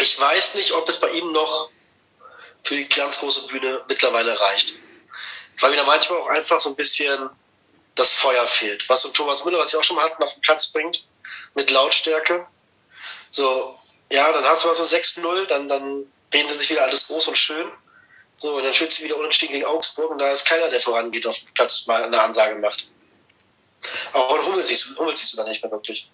[0.00, 1.70] ich weiß nicht, ob es bei ihm noch
[2.62, 4.74] für die ganz große Bühne mittlerweile reicht.
[5.60, 7.30] Weil mir da manchmal auch einfach so ein bisschen
[7.94, 8.88] das Feuer fehlt.
[8.88, 11.06] Was so Thomas Müller, was sie auch schon mal hatten, auf den Platz bringt,
[11.54, 12.46] mit Lautstärke.
[13.30, 13.78] So,
[14.10, 17.28] ja, dann hast du was um 6-0, dann, dann reden sie sich wieder alles groß
[17.28, 17.70] und schön.
[18.36, 21.26] So, und dann führt sie wieder unentschieden gegen Augsburg und da ist keiner, der vorangeht
[21.26, 22.90] auf dem Platz, mal eine Ansage macht.
[24.12, 26.10] Auch von Hummel siehst, du, Hummel siehst du da nicht mehr wirklich.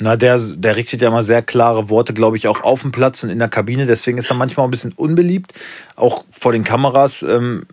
[0.00, 3.22] Na, der, der richtet ja mal sehr klare Worte, glaube ich, auch auf dem Platz
[3.22, 3.86] und in der Kabine.
[3.86, 5.52] Deswegen ist er manchmal ein bisschen unbeliebt,
[5.94, 7.22] auch vor den Kameras.
[7.22, 7.66] Ähm,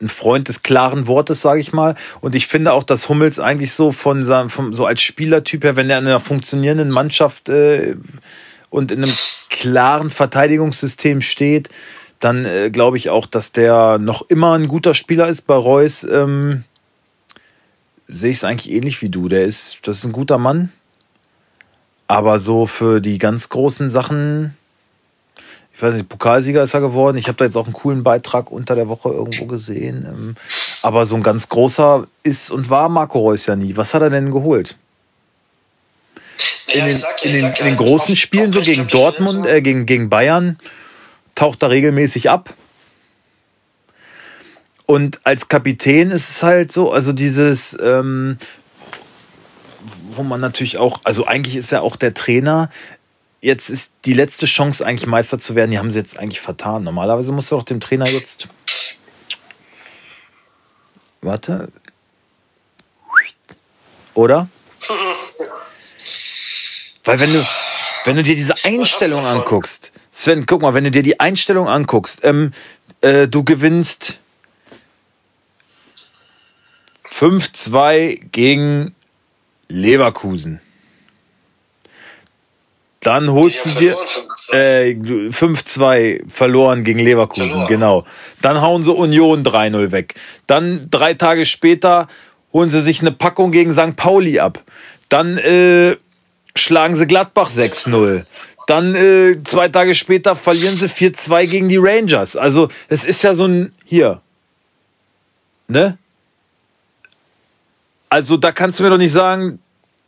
[0.00, 1.96] ein Freund des klaren Wortes, sage ich mal.
[2.20, 5.74] Und ich finde auch, dass Hummels eigentlich so von seinem, vom, so als Spielertyp her,
[5.74, 7.96] wenn er in einer funktionierenden Mannschaft äh,
[8.70, 9.12] und in einem
[9.50, 11.68] klaren Verteidigungssystem steht,
[12.20, 16.04] dann äh, glaube ich auch, dass der noch immer ein guter Spieler ist bei Reus.
[16.04, 16.64] Ähm,
[18.10, 19.28] Sehe ich es eigentlich ähnlich wie du.
[19.28, 20.72] Der ist, das ist ein guter Mann.
[22.06, 24.56] Aber so für die ganz großen Sachen,
[25.74, 27.18] ich weiß nicht, Pokalsieger ist er geworden.
[27.18, 30.06] Ich habe da jetzt auch einen coolen Beitrag unter der Woche irgendwo gesehen.
[30.08, 30.36] Ähm,
[30.82, 33.76] aber so ein ganz großer ist und war Marco Reus ja nie.
[33.76, 34.76] Was hat er denn geholt?
[36.72, 40.58] in, den, in, den, in den großen Spielen, so gegen Dortmund, äh, gegen, gegen Bayern,
[41.38, 42.52] taucht er regelmäßig ab.
[44.86, 48.38] Und als Kapitän ist es halt so, also dieses, ähm,
[50.10, 52.70] wo man natürlich auch, also eigentlich ist ja auch der Trainer,
[53.40, 56.82] jetzt ist die letzte Chance eigentlich Meister zu werden, die haben sie jetzt eigentlich vertan.
[56.82, 58.48] Normalerweise muss auch dem Trainer jetzt.
[61.20, 61.68] Warte.
[64.14, 64.48] Oder?
[67.04, 67.46] Weil wenn du,
[68.06, 72.24] wenn du dir diese Einstellung anguckst, Sven, guck mal, wenn du dir die Einstellung anguckst,
[72.24, 72.50] ähm,
[73.02, 74.18] äh, du gewinnst
[77.08, 78.96] 5-2 gegen
[79.68, 80.60] Leverkusen.
[82.98, 83.96] Dann holst du dir
[84.50, 87.68] äh, 5-2 verloren gegen Leverkusen, verloren.
[87.68, 88.04] genau.
[88.42, 90.16] Dann hauen sie Union 3-0 weg.
[90.48, 92.08] Dann drei Tage später
[92.52, 93.94] holen sie sich eine Packung gegen St.
[93.94, 94.64] Pauli ab.
[95.08, 95.94] Dann äh,
[96.56, 98.24] schlagen sie Gladbach 6-0.
[98.68, 102.36] Dann äh, zwei Tage später verlieren sie 4-2 gegen die Rangers.
[102.36, 104.20] Also es ist ja so ein hier.
[105.68, 105.96] Ne?
[108.10, 109.62] Also da kannst du mir doch nicht sagen,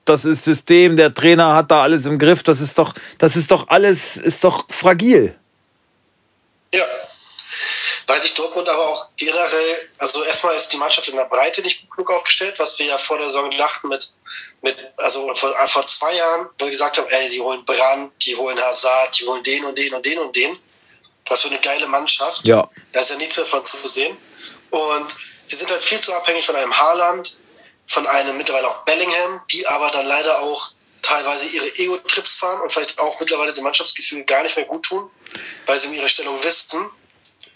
[0.05, 2.43] das ist System, der Trainer hat da alles im Griff.
[2.43, 5.35] Das ist doch, das ist doch alles, ist doch fragil.
[6.75, 6.85] Ja.
[8.09, 11.81] Weil sich Dortmund aber auch generell, also erstmal ist die Mannschaft in der Breite nicht
[11.81, 14.13] gut genug aufgestellt, was wir ja vor der Saison dachten mit,
[14.63, 18.37] mit also vor, vor zwei Jahren, wo wir gesagt haben, ey, sie holen Brand, die
[18.37, 20.59] holen Hazard, die holen den und den und den und den.
[21.27, 22.45] Was für eine geile Mannschaft.
[22.45, 22.69] Ja.
[22.93, 24.17] Da ist ja nichts mehr von zu sehen.
[24.71, 27.37] Und sie sind halt viel zu abhängig von einem Haaland,
[27.87, 30.71] von einem mittlerweile auch Bellingham, die aber dann leider auch
[31.03, 35.11] teilweise ihre Ego-Trips fahren und vielleicht auch mittlerweile dem Mannschaftsgefühl gar nicht mehr gut tun,
[35.67, 36.85] weil sie um ihre Stellung wissen.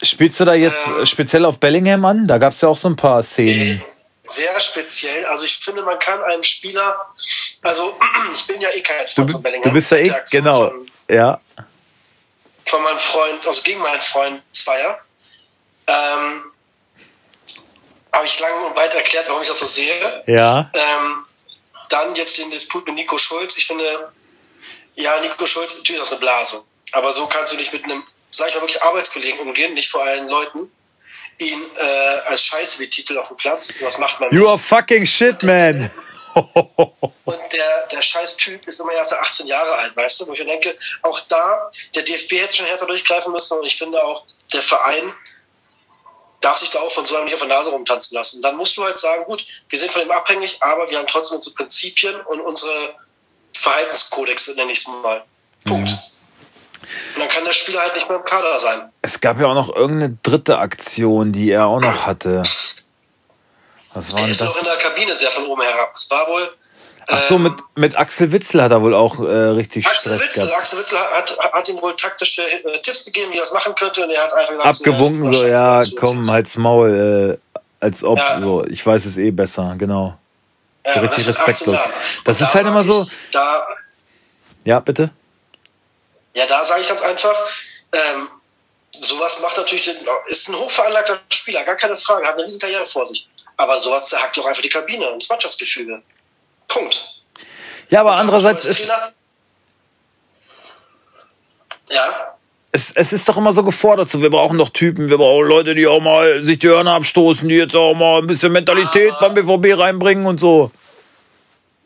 [0.02, 2.26] Spielst du da jetzt ähm, speziell auf Bellingham an?
[2.26, 3.82] Da gab es ja auch so ein paar Szenen.
[4.26, 5.26] Sehr speziell.
[5.26, 7.14] Also ich finde, man kann einem Spieler,
[7.62, 7.98] also
[8.34, 9.70] ich bin ja eh kein Fan von Bellingham.
[9.70, 11.40] Du bist ja eh, genau, von, ja.
[12.66, 14.98] Von meinem Freund, also gegen meinen Freund Zweier.
[15.86, 16.52] Ähm,
[18.12, 20.22] habe ich lange und weit erklärt, warum ich das so sehe.
[20.26, 20.70] Ja.
[20.72, 21.26] Ähm,
[21.90, 23.56] dann jetzt den Disput mit Nico Schulz.
[23.58, 24.12] Ich finde,
[24.94, 26.64] ja, Nico Schulz, natürlich ist das eine Blase.
[26.92, 30.02] Aber so kannst du nicht mit einem, sag ich mal, wirklich Arbeitskollegen umgehen, nicht vor
[30.02, 30.70] allen Leuten.
[31.38, 31.84] Ihn äh,
[32.26, 33.74] als Scheiße betiteln auf dem Platz.
[33.80, 34.48] Was macht man You nicht.
[34.48, 35.90] are fucking shit, man.
[36.34, 40.26] und der, der scheiß Typ ist immer erst 18 Jahre alt, weißt du?
[40.28, 44.02] Wo ich denke, auch da, der DFB hätte schon härter durchgreifen müssen und ich finde
[44.02, 45.14] auch, der Verein
[46.40, 48.42] darf sich da auch von so einem nicht auf der Nase rumtanzen lassen.
[48.42, 51.36] Dann musst du halt sagen, gut, wir sind von ihm abhängig, aber wir haben trotzdem
[51.36, 52.96] unsere Prinzipien und unsere
[53.54, 55.24] Verhaltenskodexe, nenne ich es mal.
[55.64, 55.90] Punkt.
[55.90, 55.98] Mhm.
[57.14, 58.92] Und dann kann der Spieler halt nicht mehr im Kader sein.
[59.02, 62.42] Es gab ja auch noch irgendeine dritte Aktion, die er auch noch hatte.
[63.94, 64.48] Was war er ist das?
[64.48, 65.92] auch in der Kabine sehr von oben herab.
[65.94, 66.50] Es war wohl,
[67.06, 70.46] Ach so, mit, mit Axel Witzel hat er wohl auch äh, richtig Axel Stress Witzel,
[70.46, 70.58] gehabt.
[70.58, 74.04] Axel Witzel hat, hat ihm wohl taktische äh, Tipps gegeben, wie er es machen könnte
[74.04, 78.40] und er hat einfach gesagt, abgewunken so, ja, komm, halt's Maul, äh, als ob, ja.
[78.40, 80.16] so, ich weiß es eh besser, genau.
[80.86, 81.78] So richtig respektlos.
[82.24, 83.06] Das ist halt immer so.
[83.32, 83.66] Da,
[84.64, 85.10] ja, bitte?
[86.34, 87.36] Ja, da sage ich ganz einfach,
[87.92, 88.28] ähm,
[89.00, 92.86] sowas macht natürlich, den, ist ein hochveranlagter Spieler, gar keine Frage, hat eine riesen Karriere
[92.86, 93.28] vor sich.
[93.56, 96.02] Aber sowas hackt doch einfach die Kabine und das Mannschaftsgefüge.
[96.66, 97.22] Punkt.
[97.90, 98.88] Ja, aber andererseits ist.
[101.90, 102.36] Ja.
[102.72, 105.76] Es, es ist doch immer so gefordert, so wir brauchen doch Typen, wir brauchen Leute,
[105.76, 109.28] die auch mal sich die Hörner abstoßen, die jetzt auch mal ein bisschen Mentalität ah.
[109.28, 110.72] beim BVB reinbringen und so.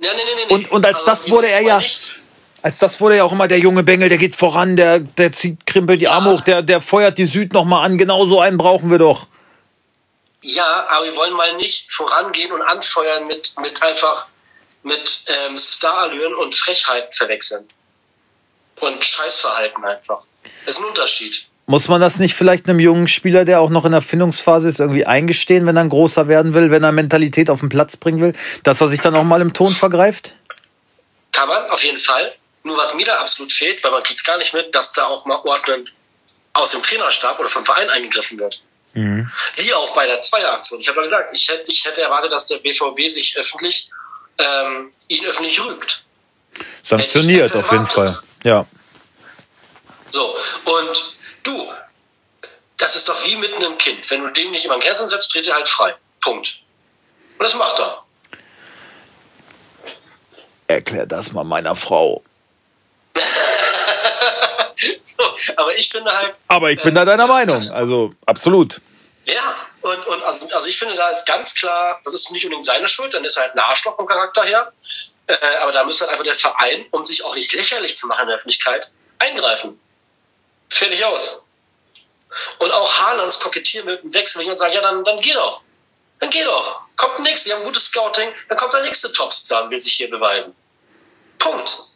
[0.01, 0.55] Ja, nee, nee, nee.
[0.55, 1.83] Und, und als also, das wurde er ja,
[2.63, 5.67] als das wurde ja auch immer der junge Bengel, der geht voran, der, der zieht,
[5.67, 6.13] krimpelt die ja.
[6.13, 7.99] Arme hoch, der, der feuert die Süd nochmal an.
[7.99, 9.27] Genau so einen brauchen wir doch.
[10.43, 14.29] Ja, aber wir wollen mal nicht vorangehen und anfeuern mit, mit einfach
[14.83, 17.69] mit ähm, Starallüren und Frechheiten verwechseln.
[18.81, 20.23] Und Scheißverhalten einfach.
[20.65, 21.49] Das ist ein Unterschied.
[21.67, 24.81] Muss man das nicht vielleicht einem jungen Spieler, der auch noch in der Findungsphase ist,
[24.81, 28.21] irgendwie eingestehen, wenn er ein großer werden will, wenn er Mentalität auf den Platz bringen
[28.21, 30.35] will, dass er sich dann auch mal im Ton vergreift?
[31.33, 32.33] Kann man, auf jeden Fall.
[32.65, 35.07] Nur was mir da absolut fehlt, weil man kriegt es gar nicht mit, dass da
[35.07, 35.95] auch mal ordnend
[36.53, 38.63] aus dem Trainerstab oder vom Verein eingegriffen wird.
[38.95, 39.31] Mhm.
[39.57, 40.81] Wie auch bei der Zweieraktion.
[40.81, 43.91] Ich habe ja gesagt, ich hätte, ich hätte erwartet, dass der BVB sich öffentlich
[44.39, 46.05] ähm, ihn öffentlich rügt.
[46.83, 48.21] Sanktioniert auf jeden Fall.
[48.45, 48.67] Ja.
[50.11, 51.71] So, und du,
[52.77, 54.11] das ist doch wie mit einem Kind.
[54.11, 55.95] Wenn du dem nicht immer ein Grenzen setzt, dreht er halt frei.
[56.21, 56.63] Punkt.
[57.39, 58.05] Und das macht er.
[60.67, 62.23] Erklär das mal meiner Frau.
[65.03, 65.23] so,
[65.57, 66.35] aber ich finde halt.
[66.49, 67.71] Aber ich bin äh, da deiner Meinung.
[67.71, 68.81] Also absolut.
[69.25, 72.65] Ja, und, und also, also ich finde, da ist ganz klar, das ist nicht unbedingt
[72.65, 74.73] seine Schuld, dann ist er halt ein Arschloch vom Charakter her.
[75.27, 78.23] Äh, aber da müsste halt einfach der Verein, um sich auch nicht lächerlich zu machen
[78.23, 79.79] in der Öffentlichkeit, eingreifen.
[80.71, 81.51] Fertig aus.
[82.59, 85.63] Und auch Haalands kokettieren mit dem Wechsel und sagen, ja, dann, dann geh doch.
[86.21, 86.83] Dann geh doch.
[86.97, 90.11] Kommt nichts, wir haben gutes Scouting, dann kommt der nächste Topstar und will sich hier
[90.11, 90.55] beweisen.
[91.39, 91.88] Punkt.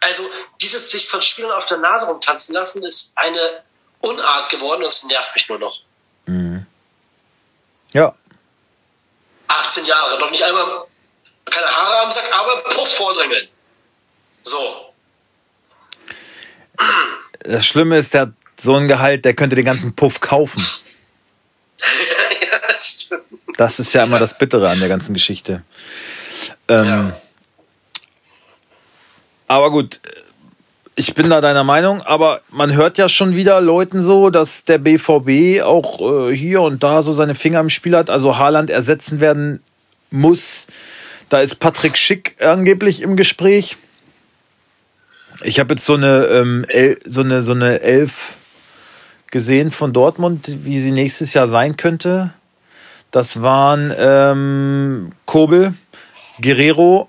[0.00, 0.24] Also
[0.60, 3.62] dieses sich von Spielern auf der Nase rumtanzen lassen, ist eine
[4.00, 5.80] Unart geworden und es nervt mich nur noch.
[6.26, 6.66] Mhm.
[7.92, 8.14] Ja.
[9.48, 10.84] 18 Jahre, noch nicht einmal
[11.50, 13.48] keine Haare am Sack, aber Puff vordrängeln.
[14.42, 14.92] So.
[17.40, 20.62] Das Schlimme ist, der hat so ein Gehalt, der könnte den ganzen Puff kaufen.
[21.80, 23.22] ja, das stimmt.
[23.56, 25.62] Das ist ja immer das Bittere an der ganzen Geschichte.
[26.68, 27.20] Ähm, Ja.
[29.48, 30.00] Aber gut,
[30.94, 34.78] ich bin da deiner Meinung, aber man hört ja schon wieder Leuten so, dass der
[34.78, 39.20] BVB auch äh, hier und da so seine Finger im Spiel hat, also Haaland ersetzen
[39.20, 39.62] werden
[40.10, 40.66] muss.
[41.28, 43.76] Da ist Patrick Schick angeblich im Gespräch.
[45.42, 48.34] Ich habe jetzt so eine, ähm, El so eine so eine Elf
[49.30, 52.32] gesehen von Dortmund, wie sie nächstes Jahr sein könnte.
[53.10, 55.74] Das waren ähm, Kobel,
[56.40, 57.08] Guerrero,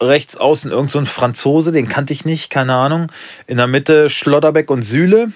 [0.00, 3.10] rechts außen irgend so ein Franzose, den kannte ich nicht, keine Ahnung.
[3.46, 5.32] In der Mitte Schlotterbeck und Süle.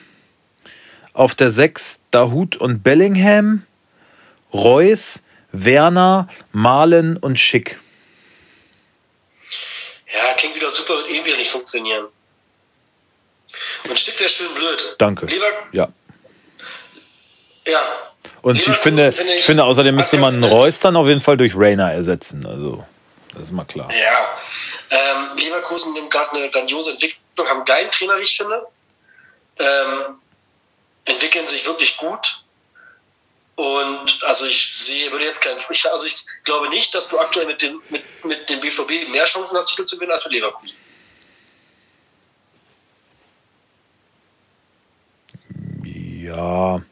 [1.12, 3.64] Auf der 6 Dahut und Bellingham.
[4.52, 7.78] Reus, Werner, Malen und Schick.
[10.12, 12.06] Ja, klingt wieder super, wird eh wieder nicht funktionieren.
[13.88, 14.94] Und Schick wäre schön blöd.
[14.98, 15.26] Danke.
[15.26, 15.88] Lever Ja.
[17.66, 17.80] ja.
[18.42, 20.42] Und ich finde, finde ich ich- finde außerdem müsste man.
[20.44, 22.46] Reus dann auf jeden Fall durch Rainer ersetzen.
[22.46, 22.86] Also,
[23.38, 23.88] das ist mal klar.
[23.92, 24.38] Ja.
[24.90, 28.66] Ähm, Leverkusen nimmt gerade eine grandiose Entwicklung, haben einen geilen Trainer, wie ich finde.
[29.58, 30.20] Ähm,
[31.04, 32.42] entwickeln sich wirklich gut.
[33.56, 37.46] Und also ich sehe, würde jetzt keinen, ich, also ich glaube nicht, dass du aktuell
[37.46, 40.78] mit dem, mit, mit dem BVB mehr Chancen hast, Titel zu gewinnen, als mit Leverkusen.
[45.84, 46.82] Ja.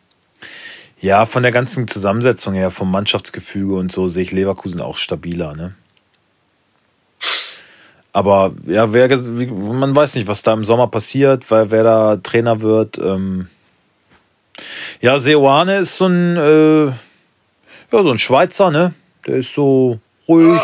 [1.01, 5.55] Ja, von der ganzen Zusammensetzung her, vom Mannschaftsgefüge und so, sehe ich Leverkusen auch stabiler,
[5.55, 5.77] ne?
[8.17, 9.15] Aber ja, wer,
[9.53, 12.97] man weiß nicht, was da im Sommer passiert, weil wer da Trainer wird.
[12.97, 13.49] Ähm
[15.03, 16.95] ja, Seoane ist so ein, äh, ja,
[17.91, 18.95] so ein Schweizer, ne?
[19.27, 20.63] Der ist so ruhig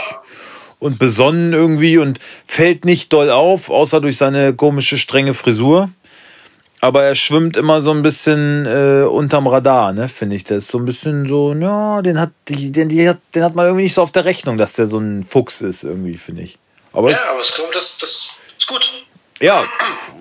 [0.79, 5.91] und besonnen irgendwie und fällt nicht doll auf, außer durch seine komische, strenge Frisur.
[6.81, 10.45] Aber er schwimmt immer so ein bisschen äh, unterm Radar, ne, finde ich.
[10.45, 13.67] Der ist so ein bisschen so, ja, den hat, den, die hat, den hat man
[13.67, 16.59] irgendwie nicht so auf der Rechnung, dass der so ein Fuchs ist, irgendwie, finde ich.
[16.93, 17.17] Aber ja.
[17.17, 18.89] Ja, aber ich glaube, das, das ist gut.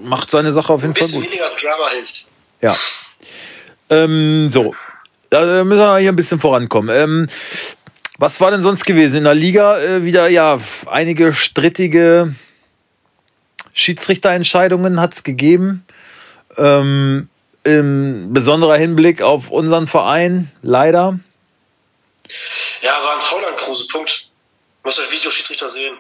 [0.01, 1.31] macht seine Sache auf jeden Ein Fall bisschen gut.
[1.31, 2.25] weniger Drama hilft.
[2.61, 2.75] Ja.
[3.89, 4.75] Ähm, so.
[5.29, 6.95] Da müssen wir hier ein bisschen vorankommen.
[6.95, 7.29] Ähm,
[8.17, 9.17] was war denn sonst gewesen?
[9.17, 12.35] In der Liga äh, wieder, ja, einige strittige
[13.73, 15.85] Schiedsrichterentscheidungen hat es gegeben.
[16.57, 17.29] Ähm,
[17.63, 21.19] Im besonderer Hinblick auf unseren Verein, leider.
[22.81, 24.29] Ja, war ein Foul an Kruse, Punkt.
[24.83, 25.97] Muss das Videoschiedsrichter sehen.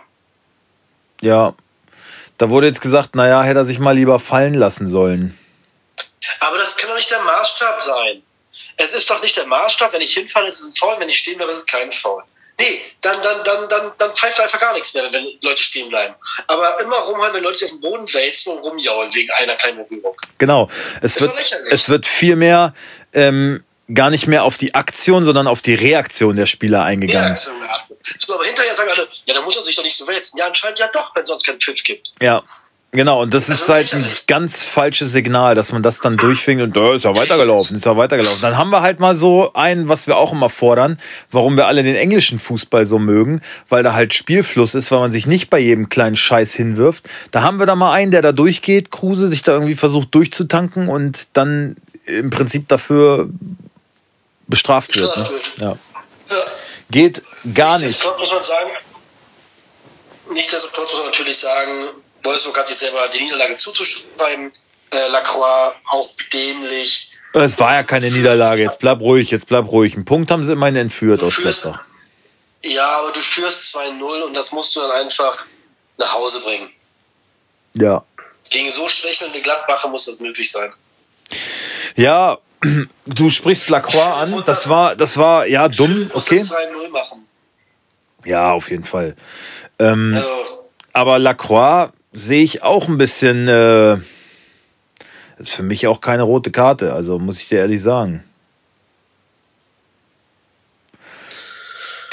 [1.21, 1.53] Ja.
[2.37, 5.37] Da wurde jetzt gesagt, naja, hätte er sich mal lieber fallen lassen sollen.
[6.39, 8.23] Aber das kann doch nicht der Maßstab sein.
[8.77, 11.19] Es ist doch nicht der Maßstab, wenn ich hinfalle, ist es ein Foul, wenn ich
[11.19, 12.23] stehen bleibe, ist es kein Foul.
[12.59, 16.13] Nee, dann, dann, dann, dann, dann pfeift einfach gar nichts mehr, wenn Leute stehen bleiben.
[16.47, 19.77] Aber immer rumhalten, wenn Leute sich auf den Boden wälzen und rumjaulen wegen einer kleinen
[19.77, 20.15] Berührung.
[20.37, 20.69] Genau.
[21.01, 22.73] Es Ist wird, es wird viel mehr
[23.13, 27.27] ähm, gar nicht mehr auf die Aktion, sondern auf die Reaktion der Spieler eingegangen.
[27.27, 27.97] Reaktion geachtet.
[28.17, 30.37] So, aber hinterher sagen alle, ja, dann muss er sich doch nicht so wälzen.
[30.37, 32.09] Ja, anscheinend ja doch, wenn es sonst keinen Pfiff gibt.
[32.21, 32.41] Ja,
[32.91, 33.21] genau.
[33.21, 36.75] Und das ist Also halt ein ganz falsches Signal, dass man das dann durchfängt und
[36.75, 38.41] da ist ja weitergelaufen, ist ja weitergelaufen.
[38.41, 40.99] Dann haben wir halt mal so ein, was wir auch immer fordern,
[41.31, 45.11] warum wir alle den englischen Fußball so mögen, weil da halt Spielfluss ist, weil man
[45.11, 47.03] sich nicht bei jedem kleinen Scheiß hinwirft.
[47.31, 50.89] Da haben wir da mal einen, der da durchgeht, Kruse, sich da irgendwie versucht durchzutanken
[50.89, 51.75] und dann
[52.05, 53.29] im Prinzip dafür
[54.51, 55.17] bestraft wird.
[55.17, 55.23] Ne?
[55.23, 55.79] Bestraft wird.
[56.29, 56.35] Ja.
[56.35, 56.43] Ja.
[56.91, 57.23] Geht
[57.55, 57.87] gar nicht.
[57.87, 58.69] Nichtsdestotrotz muss man sagen,
[60.33, 61.71] nichtsdestotrotz muss man natürlich sagen,
[62.23, 64.51] Wolfsburg hat sich selber die Niederlage zuzuschreiben.
[64.91, 67.11] Äh, Lacroix auch dämlich.
[67.33, 68.61] Es war ja keine Niederlage.
[68.61, 69.95] Jetzt bleib ruhig, jetzt bleib ruhig.
[69.95, 71.81] Einen Punkt haben sie immerhin entführt Du aus Gladbach.
[72.63, 75.45] ja, aber du führst 2-0 und das musst du dann einfach
[75.97, 76.69] nach Hause bringen.
[77.73, 78.03] Ja.
[78.49, 80.73] Gegen so schwächelnde Gladbacher muss das möglich sein.
[81.95, 82.37] Ja,
[83.05, 84.43] du sprichst Lacroix an.
[84.45, 86.37] Das war, das war ja dumm, okay.
[86.37, 87.25] das 3-0 machen.
[88.25, 89.15] Ja, auf jeden Fall.
[89.79, 90.29] Ähm, Also,
[90.93, 93.47] aber Lacroix sehe ich auch ein bisschen.
[93.47, 93.97] Äh,
[95.37, 98.23] ist für mich auch keine rote Karte, also muss ich dir ehrlich sagen.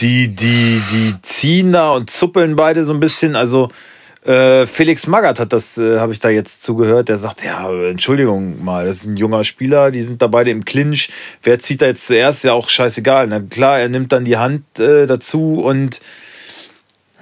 [0.00, 3.36] Die, die, die ziehen da und zuppeln beide so ein bisschen.
[3.36, 3.70] Also
[4.28, 8.62] Äh, Felix Magath hat das, äh, habe ich da jetzt zugehört, der sagt, ja, Entschuldigung
[8.62, 11.10] mal, das ist ein junger Spieler, die sind da beide im Clinch.
[11.42, 12.44] Wer zieht da jetzt zuerst?
[12.44, 13.26] Ja auch scheißegal.
[13.26, 16.02] Na klar, er nimmt dann die Hand äh, dazu und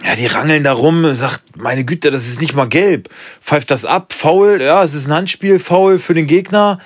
[0.04, 3.08] ja, die rangeln da rum, sagt, meine Güte, das ist nicht mal gelb.
[3.40, 6.80] Pfeift das ab, faul, ja, es ist ein Handspiel, faul für den Gegner,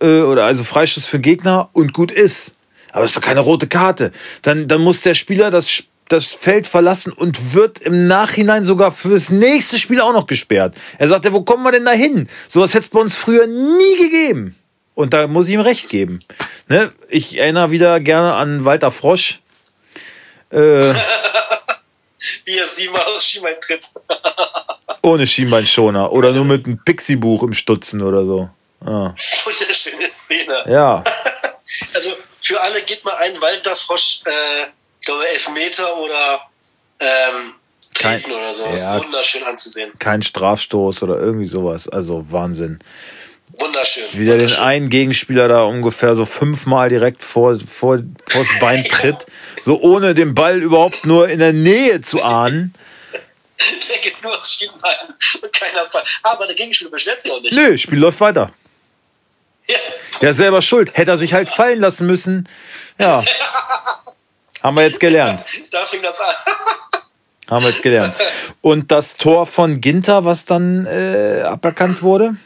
[0.00, 2.56] äh, oder also Freistoß für den Gegner und gut ist.
[2.90, 4.10] Aber es ist doch keine rote Karte.
[4.42, 9.30] Dann, dann muss der Spieler das, das Feld verlassen und wird im Nachhinein sogar fürs
[9.30, 10.74] nächste Spiel auch noch gesperrt.
[10.98, 12.28] Er sagt, ja, wo kommen wir denn da hin?
[12.48, 14.56] Sowas hätte es bei uns früher nie gegeben.
[14.94, 16.20] Und da muss ich ihm recht geben.
[16.68, 16.92] Ne?
[17.08, 19.40] Ich erinnere wieder gerne an Walter Frosch.
[20.50, 20.56] Äh,
[22.44, 23.84] Wie er siebenmal aus Schienbein tritt.
[25.02, 26.12] ohne Schienbeinschoner.
[26.12, 28.50] Oder nur mit einem Pixie-Buch im Stutzen oder so.
[28.84, 29.14] Ah.
[29.44, 30.64] Wunderschöne Szene.
[30.66, 31.04] Ja.
[31.92, 34.68] Also für alle geht mal ein Walter Frosch, äh,
[35.08, 36.40] glaube Elfmeter oder
[37.00, 37.54] ähm,
[37.94, 38.64] Kein- oder so.
[38.66, 38.72] ja.
[38.72, 39.92] Ist wunderschön anzusehen.
[39.98, 41.88] Kein Strafstoß oder irgendwie sowas.
[41.88, 42.78] Also Wahnsinn.
[43.58, 44.04] Wunderschön.
[44.12, 44.64] Wie der den Wunderschön.
[44.64, 47.98] einen Gegenspieler da ungefähr so fünfmal direkt vor, vor,
[48.28, 49.26] vors Bein tritt.
[49.62, 52.74] So ohne den Ball überhaupt nur in der Nähe zu ahnen.
[53.90, 54.94] Der geht nur aus Schienbein
[55.42, 56.04] und keiner Fall.
[56.22, 57.56] Aber der Gegenspieler beschwert sich auch nicht.
[57.56, 58.52] Nö, Spiel läuft weiter.
[59.66, 59.76] Ja.
[60.20, 60.96] Ja, selber schuld.
[60.96, 62.48] Hätte er sich halt fallen lassen müssen.
[63.00, 63.24] Ja.
[64.68, 65.44] Haben wir jetzt gelernt.
[65.70, 66.34] Da fing das an.
[67.48, 68.14] Haben wir jetzt gelernt.
[68.60, 72.36] Und das Tor von Ginter, was dann äh, aberkannt wurde?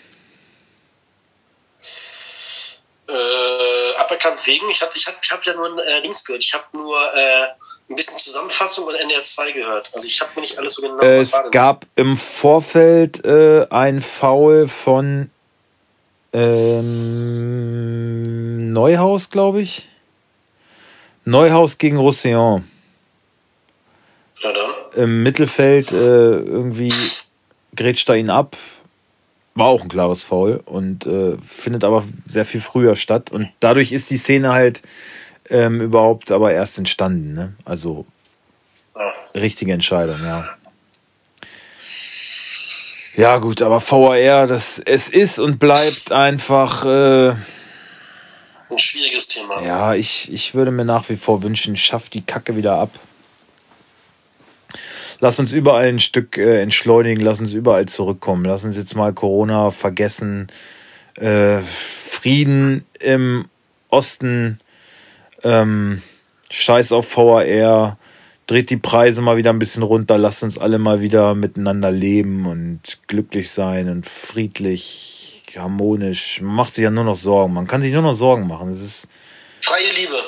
[3.08, 4.70] äh, aberkannt wegen.
[4.70, 6.44] Ich habe ich hab, ich hab ja nur äh, Links gehört.
[6.44, 7.48] Ich habe nur äh,
[7.90, 9.90] ein bisschen Zusammenfassung und NDR 2 gehört.
[9.92, 13.66] Also ich habe mir nicht alles so genau Äh, was es gab im Vorfeld äh,
[13.68, 15.28] ein Foul von
[16.32, 16.92] ähm,
[18.72, 19.88] Neuhaus, glaube ich.
[21.24, 22.68] Neuhaus gegen Roussillon.
[24.96, 26.92] Im Mittelfeld äh, irgendwie
[27.76, 28.56] grätscht er ihn ab.
[29.54, 33.30] War auch ein klares Foul und äh, findet aber sehr viel früher statt.
[33.30, 34.82] Und dadurch ist die Szene halt
[35.50, 37.34] ähm, überhaupt aber erst entstanden.
[37.34, 37.52] Ne?
[37.64, 38.06] Also
[38.96, 39.12] Ja.
[39.34, 40.48] richtige Entscheidung, ja.
[43.14, 47.34] Ja, gut, aber VAR, das, es ist und bleibt einfach, äh,
[48.72, 49.62] Ein schwieriges Thema.
[49.62, 52.90] ja, ich, ich würde mir nach wie vor wünschen, schafft die Kacke wieder ab.
[55.22, 58.44] Lass uns überall ein Stück äh, entschleunigen, lass uns überall zurückkommen.
[58.44, 60.48] Lass uns jetzt mal Corona vergessen.
[61.14, 63.44] Äh, Frieden im
[63.88, 64.58] Osten.
[65.44, 66.02] Ähm,
[66.50, 67.98] Scheiß auf VAR.
[68.48, 70.18] Dreht die Preise mal wieder ein bisschen runter.
[70.18, 75.21] Lasst uns alle mal wieder miteinander leben und glücklich sein und friedlich,
[75.59, 76.40] harmonisch.
[76.40, 77.55] Man macht sich ja nur noch Sorgen.
[77.55, 78.68] Man kann sich nur noch Sorgen machen.
[78.70, 79.09] Es ist,
[79.61, 80.22] Freie Liebe.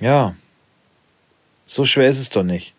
[0.00, 0.34] ja.
[1.66, 2.74] So schwer ist es doch nicht.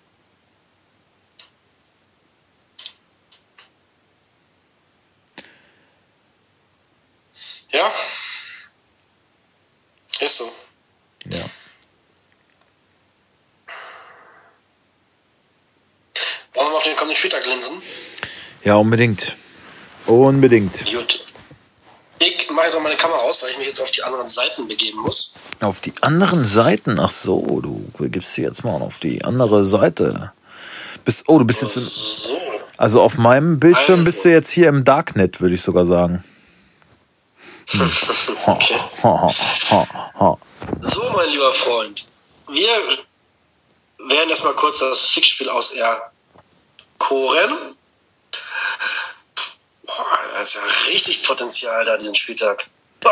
[7.72, 7.92] Ja.
[10.20, 10.52] Ist so.
[11.30, 11.39] Ja.
[16.54, 17.82] Wollen wir auf den kommenden Spieltag linsen?
[18.64, 19.36] Ja, unbedingt.
[20.06, 20.86] Unbedingt.
[20.86, 21.26] Gut.
[22.24, 24.68] Ich mache jetzt auch meine Kamera aus, weil ich mich jetzt auf die anderen Seiten
[24.68, 25.34] begeben muss.
[25.60, 27.00] Auf die anderen Seiten?
[27.00, 30.32] Ach so, du gibst sie jetzt mal auf die andere Seite.
[31.04, 32.40] Bist, oh, du bist jetzt im, So.
[32.78, 34.06] also auf meinem Bildschirm Also.
[34.06, 36.24] bist du jetzt hier im Darknet, würde ich sogar sagen.
[37.72, 37.90] Hm.
[38.48, 40.38] Ha.
[40.82, 42.08] So, mein lieber Freund.
[42.50, 42.70] Wir
[43.98, 46.12] werden erstmal kurz das Fixspiel aus erkoren.
[47.00, 47.81] Boah,
[50.42, 50.62] da ist ja
[50.92, 52.66] richtig Potenzial da, diesen Spieltag.
[53.00, 53.12] Boah,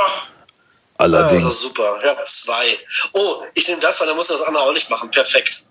[0.98, 1.62] also Allerdings.
[1.62, 2.00] super.
[2.04, 2.80] Ja, zwei.
[3.14, 5.12] Oh, ich nehme das, weil dann muss das andere auch nicht machen.
[5.12, 5.66] Perfekt.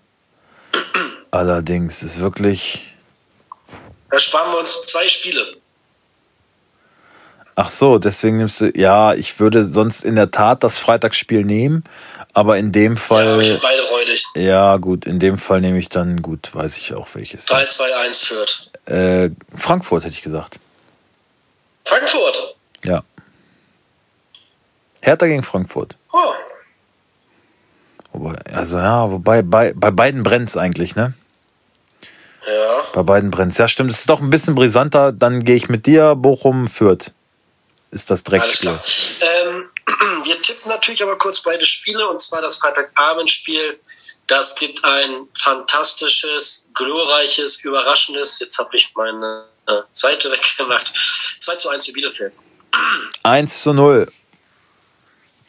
[1.31, 2.93] Allerdings ist wirklich.
[4.09, 5.57] Da sparen wir uns zwei Spiele.
[7.55, 8.71] Ach so, deswegen nimmst du.
[8.75, 11.83] Ja, ich würde sonst in der Tat das Freitagsspiel nehmen,
[12.33, 13.43] aber in dem Ja, Fall.
[13.43, 14.23] finde beide räudig.
[14.35, 17.49] Ja, gut, in dem Fall nehme ich dann, gut, weiß ich auch welches.
[17.49, 18.71] 3-2-1 führt.
[18.85, 20.57] Äh, Frankfurt hätte ich gesagt.
[21.89, 22.55] Frankfurt.
[22.83, 23.03] Ja.
[25.01, 25.97] Hertha gegen Frankfurt.
[26.13, 26.33] Oh,
[28.11, 31.13] Wobei, also ja, wobei bei, bei beiden brennt's eigentlich, ne?
[32.47, 32.83] ja.
[32.93, 33.57] Bei beiden brennt's.
[33.57, 35.11] Ja, stimmt, es ist doch ein bisschen brisanter.
[35.11, 37.11] Dann gehe ich mit dir, Bochum, Fürth.
[37.91, 38.69] Ist das Alles Dreckspiel.
[38.69, 39.47] klar.
[39.47, 39.69] Ähm,
[40.25, 43.79] wir tippen natürlich aber kurz beide Spiele und zwar das Freitagabendspiel.
[44.27, 48.39] Das gibt ein fantastisches, glorreiches, überraschendes.
[48.39, 50.87] Jetzt habe ich meine äh, Seite weggemacht.
[51.39, 52.39] 2 zu 1 für Bielefeld.
[53.23, 54.11] 1 zu 0.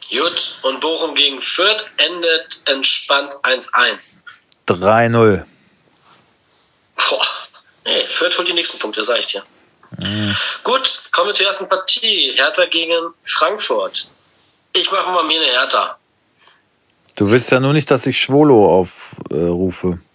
[0.09, 0.59] Gut.
[0.63, 4.25] Und Bochum gegen Fürth endet entspannt 1-1.
[4.67, 5.43] 3-0.
[6.95, 7.27] Boah,
[7.85, 9.43] Nee, Fürth holt die nächsten Punkte, sag ich dir.
[9.97, 10.35] Mhm.
[10.63, 12.33] Gut, kommen wir zur ersten Partie.
[12.35, 14.09] Hertha gegen Frankfurt.
[14.73, 15.97] Ich mache mal mir eine Hertha.
[17.15, 19.87] Du willst ja nur nicht, dass ich Schwolo aufrufe.
[19.87, 20.10] Äh,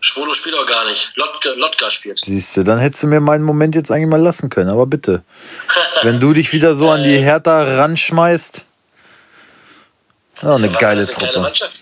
[0.00, 1.12] Schwolo spielt auch gar nicht.
[1.16, 2.18] Lotka, Lotka spielt.
[2.18, 5.22] Siehst du, dann hättest du mir meinen Moment jetzt eigentlich mal lassen können, aber bitte.
[6.02, 7.20] Wenn du dich wieder so an die äh.
[7.20, 8.64] Hertha ranschmeißt.
[10.42, 11.26] Oh, eine ja, geile Truppe.
[11.26, 11.74] Geile Mannschaft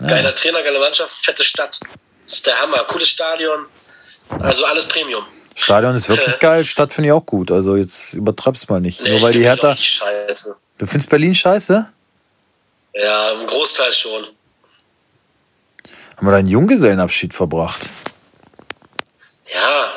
[0.00, 0.06] Ja.
[0.08, 1.78] Geiler Trainer, geile Mannschaft, fette Stadt.
[2.26, 2.78] Das ist der Hammer.
[2.88, 3.66] Cooles Stadion.
[4.40, 5.24] Also alles Premium.
[5.54, 7.52] Stadion ist wirklich geil, Stadt finde ich auch gut.
[7.52, 9.02] Also jetzt übertreib's mal nicht.
[9.02, 9.76] Nee, Nur weil die Hertha.
[10.78, 11.88] Du findest Berlin scheiße?
[12.94, 14.26] Ja, im Großteil schon.
[16.20, 17.80] Haben wir da einen Junggesellenabschied verbracht?
[19.50, 19.90] Ja,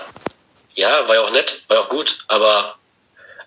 [0.74, 2.76] ja, war ja auch nett, war ja auch gut, aber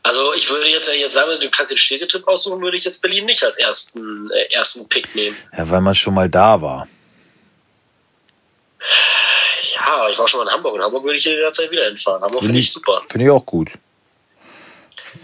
[0.03, 3.25] also ich würde jetzt, jetzt sagen, du kannst den Städtetrip aussuchen, würde ich jetzt Berlin
[3.25, 5.35] nicht als ersten, äh, ersten Pick nehmen.
[5.57, 6.87] Ja, weil man schon mal da war.
[9.75, 10.77] Ja, ich war schon mal in Hamburg.
[10.77, 12.23] In Hamburg würde ich jederzeit wieder hinfahren.
[12.23, 13.03] Hamburg finde ich super.
[13.09, 13.73] Finde ich auch gut.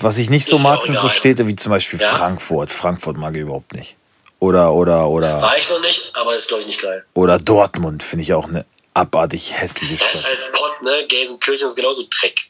[0.01, 2.09] Was ich nicht so ist mag, sind so Städte wie zum Beispiel ja?
[2.09, 2.73] Frankfurt.
[2.73, 3.97] Frankfurt mag ich überhaupt nicht.
[4.43, 5.41] Oder, oder, oder.
[5.41, 7.07] War ich noch nicht, aber ist, glaube ich, nicht geil.
[7.15, 10.11] Oder Dortmund finde ich auch eine abartig hässliche Stadt.
[10.11, 11.07] Das ist halt Pott, ne?
[11.07, 12.41] Gelsenkirchen ist genauso Dreck.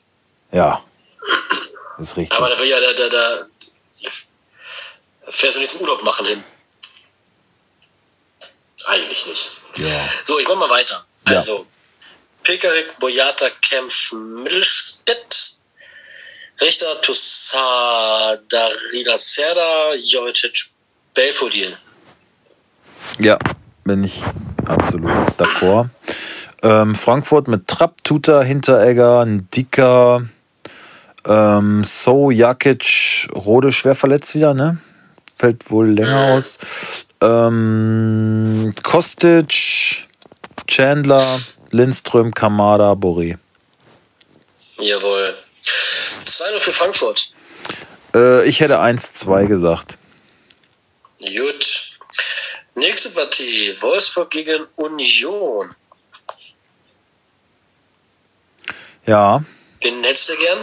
[0.52, 0.82] Ja.
[1.98, 2.38] Das ist richtig.
[2.38, 3.46] Aber da will ja, da, da, da
[5.28, 6.42] fährst du nicht zum Urlaub machen hin.
[8.86, 9.50] Eigentlich nicht.
[9.76, 10.08] Ja.
[10.24, 11.04] So, ich mach mal weiter.
[11.26, 11.64] Also, ja.
[12.42, 15.58] Pekarik, Boyata, Kempf, Mittelstädt.
[16.58, 20.71] Richter, Tussada, Rida Serda, Jovicic,
[21.14, 21.76] Belfodil.
[23.18, 23.38] Ja,
[23.84, 24.22] bin ich
[24.64, 25.88] absolut d'accord.
[26.62, 30.22] Ähm, Frankfurt mit Trapp, Tuta, Hinteregger, Dicker,
[31.26, 34.78] ähm, So, Jakic, Rode schwer verletzt wieder, ne?
[35.34, 36.36] Fällt wohl länger mhm.
[36.36, 36.58] aus.
[37.20, 40.08] Ähm, Kostic,
[40.68, 41.40] Chandler,
[41.70, 43.38] Lindström, Kamada, Boré.
[44.78, 45.34] Jawohl.
[46.24, 47.34] 2-0 für Frankfurt.
[48.14, 49.96] Äh, ich hätte 1-2 gesagt.
[51.22, 51.98] Gut.
[52.74, 53.74] Nächste Partie.
[53.80, 55.74] Wolfsburg gegen Union.
[59.06, 59.42] Ja.
[59.80, 60.58] Wen hättest du gern?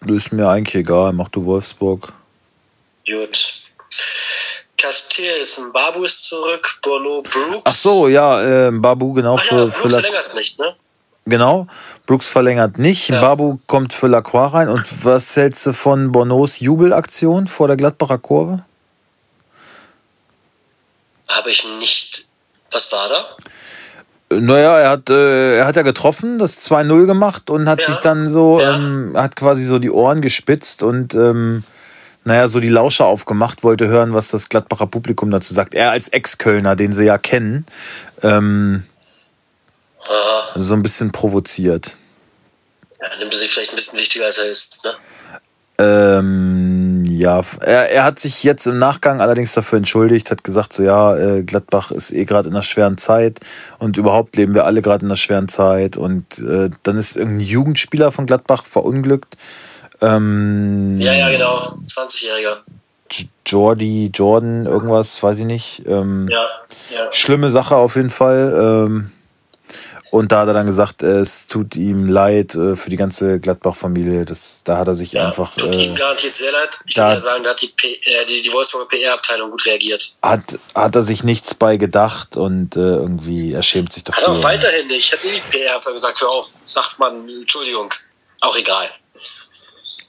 [0.00, 1.12] Das ist mir eigentlich egal.
[1.12, 2.12] Mach du Wolfsburg.
[3.06, 3.54] Gut.
[4.76, 7.62] Castells, Babu ist zurück, Bono, Brooks.
[7.64, 10.76] Ach so, ja, äh, Babu genau Ach für, ja, für verlängert nicht, ne?
[11.24, 11.66] Genau,
[12.04, 13.08] Brooks verlängert nicht.
[13.08, 13.20] Ja.
[13.20, 14.68] Babu kommt für Lacroix rein.
[14.68, 18.62] Und was hältst du von Bonos Jubelaktion vor der Gladbacher Kurve?
[21.28, 22.28] Habe ich nicht.
[22.70, 23.36] Was war da?
[24.32, 27.86] Naja, er hat, äh, er hat ja getroffen, das 2-0 gemacht und hat ja.
[27.86, 28.76] sich dann so, ja.
[28.76, 31.62] ähm, hat quasi so die Ohren gespitzt und ähm,
[32.24, 35.74] naja, so die Lauscher aufgemacht, wollte hören, was das Gladbacher Publikum dazu sagt.
[35.74, 37.66] Er als Ex-Kölner, den sie ja kennen,
[38.22, 38.84] ähm,
[40.54, 41.96] also so ein bisschen provoziert.
[43.00, 44.92] Ja, nimmt er sich vielleicht ein bisschen wichtiger, als er ist, ne?
[45.76, 50.84] Ähm, ja, er, er hat sich jetzt im Nachgang allerdings dafür entschuldigt, hat gesagt, so
[50.84, 53.40] ja, äh, Gladbach ist eh gerade in einer schweren Zeit
[53.78, 57.46] und überhaupt leben wir alle gerade in einer schweren Zeit und äh, dann ist irgendein
[57.46, 59.36] Jugendspieler von Gladbach verunglückt.
[60.00, 62.58] Ähm, ja, ja, genau, 20-Jähriger.
[63.46, 65.82] Jordi, Jordan, irgendwas, weiß ich nicht.
[65.86, 66.46] Ähm, ja,
[66.90, 67.12] ja.
[67.12, 68.86] Schlimme Sache auf jeden Fall.
[68.86, 69.10] Ähm,
[70.14, 74.24] und da hat er dann gesagt, es tut ihm leid äh, für die ganze Gladbach-Familie.
[74.62, 75.56] Da hat er sich ja, einfach.
[75.56, 76.78] Tut äh, ihm garantiert sehr leid.
[76.86, 80.14] Ich da, würde sagen, da hat die, P äh, die, die Wolfsburger PR-Abteilung gut reagiert.
[80.22, 84.22] Hat, hat er sich nichts bei gedacht und äh, irgendwie er schämt sich dafür.
[84.22, 85.12] Hat auch weiterhin nicht.
[85.12, 87.92] Ich habe die PR-Abteilung gesagt, hör auf, sagt man, Entschuldigung.
[88.40, 88.90] Auch egal.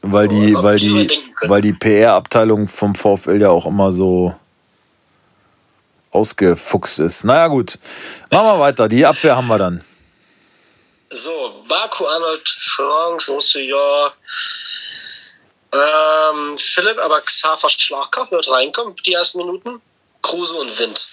[0.03, 4.35] Weil so, die, weil die, weil die PR-Abteilung vom VfL ja auch immer so
[6.11, 7.23] ausgefuchst ist.
[7.23, 7.79] Naja, gut.
[8.29, 8.87] Machen wir weiter.
[8.87, 9.83] Die Abwehr haben wir dann.
[11.09, 14.11] So, Baku, Arnold, Chance, Roussillon,
[15.71, 19.81] ähm, Philipp, aber Xaver Schlagkraft wird reinkommen, die ersten Minuten.
[20.21, 21.07] Kruse und Wind.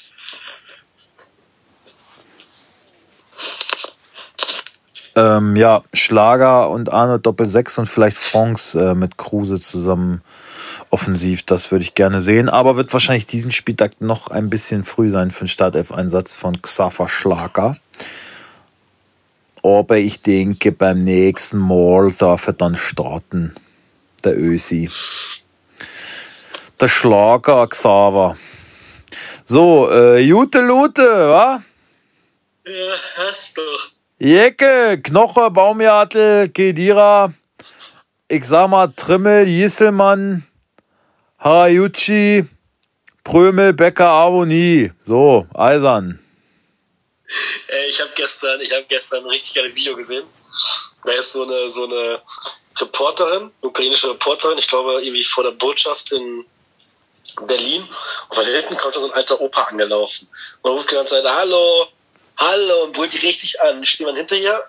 [5.14, 10.22] Ähm, ja, Schlager und Arnold Doppel 6 und vielleicht Franks äh, mit Kruse zusammen
[10.88, 11.42] offensiv.
[11.42, 12.48] Das würde ich gerne sehen.
[12.48, 17.08] Aber wird wahrscheinlich diesen Spieltag noch ein bisschen früh sein für den Startelf-Einsatz von Xaver
[17.08, 17.76] Schlager.
[19.62, 23.54] Aber ich denke, beim nächsten Mal darf er dann starten.
[24.24, 24.90] Der Ösi.
[26.80, 28.36] Der Schlager Xaver.
[29.44, 31.62] So, äh, Jute Lute, wa?
[32.64, 32.72] Ja,
[33.16, 33.62] hast du.
[34.18, 37.32] Jecke, Knoche, Baumjartel, Kedira,
[38.28, 40.44] ich sag mal Trimmel, Jesselmann,
[41.38, 42.46] Harayuchi,
[43.24, 44.92] Prömel, Becker, Avonie.
[45.02, 46.21] So, Eisern.
[47.88, 50.26] Ich habe gestern, ich habe gestern ein richtig geiles Video gesehen.
[51.04, 52.22] da ist so eine, so eine
[52.78, 56.44] Reporterin, ukrainische Reporterin, ich glaube irgendwie vor der Botschaft in
[57.46, 57.82] Berlin.
[58.28, 60.28] Und von hinten kommt so ein alter Opa angelaufen.
[60.62, 61.88] Und ruft die ganze Zeit, hallo,
[62.36, 63.84] hallo, und brüllt die richtig an.
[63.84, 64.66] Steht man hinter ihr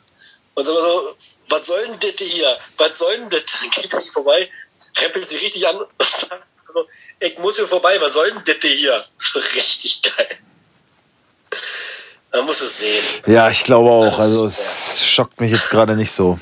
[0.55, 1.15] und sagt so,
[1.49, 2.59] was soll denn das hier?
[2.77, 3.43] Was soll denn das?
[3.61, 4.49] Dann geht man vorbei,
[4.99, 6.43] rempelt sie richtig an und sagt,
[7.19, 9.05] ich muss hier vorbei, was soll denn das hier?
[9.17, 10.39] So richtig geil.
[12.33, 13.03] Man muss es sehen.
[13.27, 14.17] Ja, ich glaube auch.
[14.17, 16.39] Also es schockt mich jetzt gerade nicht so.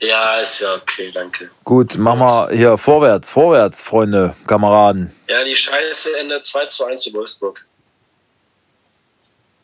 [0.00, 1.50] Ja, ist ja okay, danke.
[1.64, 5.14] Gut, mach mal hier vorwärts, vorwärts, Freunde, Kameraden.
[5.28, 7.66] Ja, die Scheiße endet 2 zu 1 zu Wolfsburg.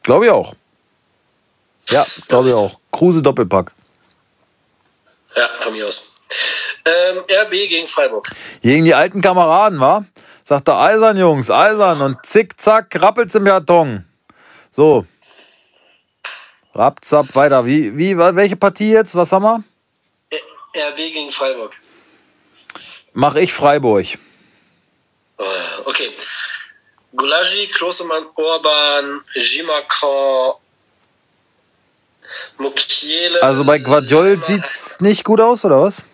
[0.03, 0.55] Glaube ich auch.
[1.89, 2.79] Ja, glaube ich auch.
[2.93, 3.73] Kruse Doppelpack.
[5.35, 6.13] Ja, von mir aus.
[6.85, 8.29] Ähm, RB gegen Freiburg.
[8.61, 10.05] Gegen die alten Kameraden, wa?
[10.45, 14.05] Sagt er Eisern, Jungs, Eisern und zickzack, rappelt's im Karton.
[14.77, 15.07] So.
[16.75, 17.65] Rapzap, weiter.
[17.65, 19.15] Wie, wie, welche Partie jetzt?
[19.17, 19.65] Was haben wir?
[20.91, 21.75] RB gegen Freiburg.
[23.15, 24.05] Mach ich Freiburg.
[25.39, 25.45] Oh,
[25.87, 26.11] okay.
[27.15, 30.57] Gulagi, Klosemann, Orban, Gimacan,
[32.59, 33.43] Mukiele.
[33.43, 36.05] Also bei Guardiol sieht's nicht gut aus, oder was?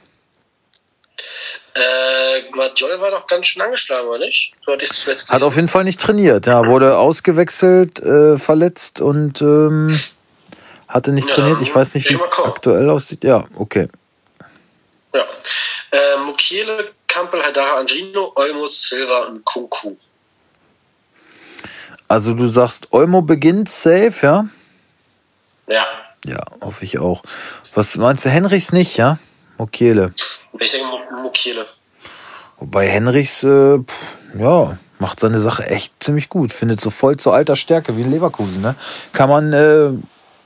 [1.75, 4.53] Äh, Guardiol war doch ganz schön angeschlagen, oder nicht?
[4.65, 6.67] So hatte zuletzt Hat auf jeden Fall nicht trainiert, ja.
[6.67, 9.99] Wurde ausgewechselt, äh, verletzt und ähm,
[10.87, 11.63] hatte nicht ja, trainiert.
[11.63, 13.25] Ich weiß nicht, wie es aktuell aussieht.
[13.25, 13.89] Ja, okay.
[15.15, 15.23] Ja.
[15.93, 19.97] Äh, Mukiele, Campbell, Hadara, Angino, Olmo, Silva und Kunku.
[22.09, 24.47] Also du sagst, Olmo beginnt safe, ja?
[25.67, 25.87] Ja.
[26.27, 27.23] Ja, hoffe ich auch.
[27.75, 29.19] Was meinst du, Henrichs nicht, ja?
[29.57, 30.13] Mukiele.
[30.59, 30.89] Ich denke
[31.23, 31.67] Mukiele.
[32.59, 33.79] Wobei Henrichs, äh,
[34.39, 36.53] ja, macht seine Sache echt ziemlich gut.
[36.53, 38.75] Findet so voll zu alter Stärke wie in Leverkusen, ne?
[39.13, 39.91] Kann man, äh,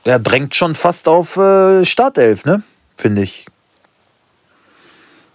[0.03, 2.63] er drängt schon fast auf äh, Startelf, ne?
[2.97, 3.45] Finde ich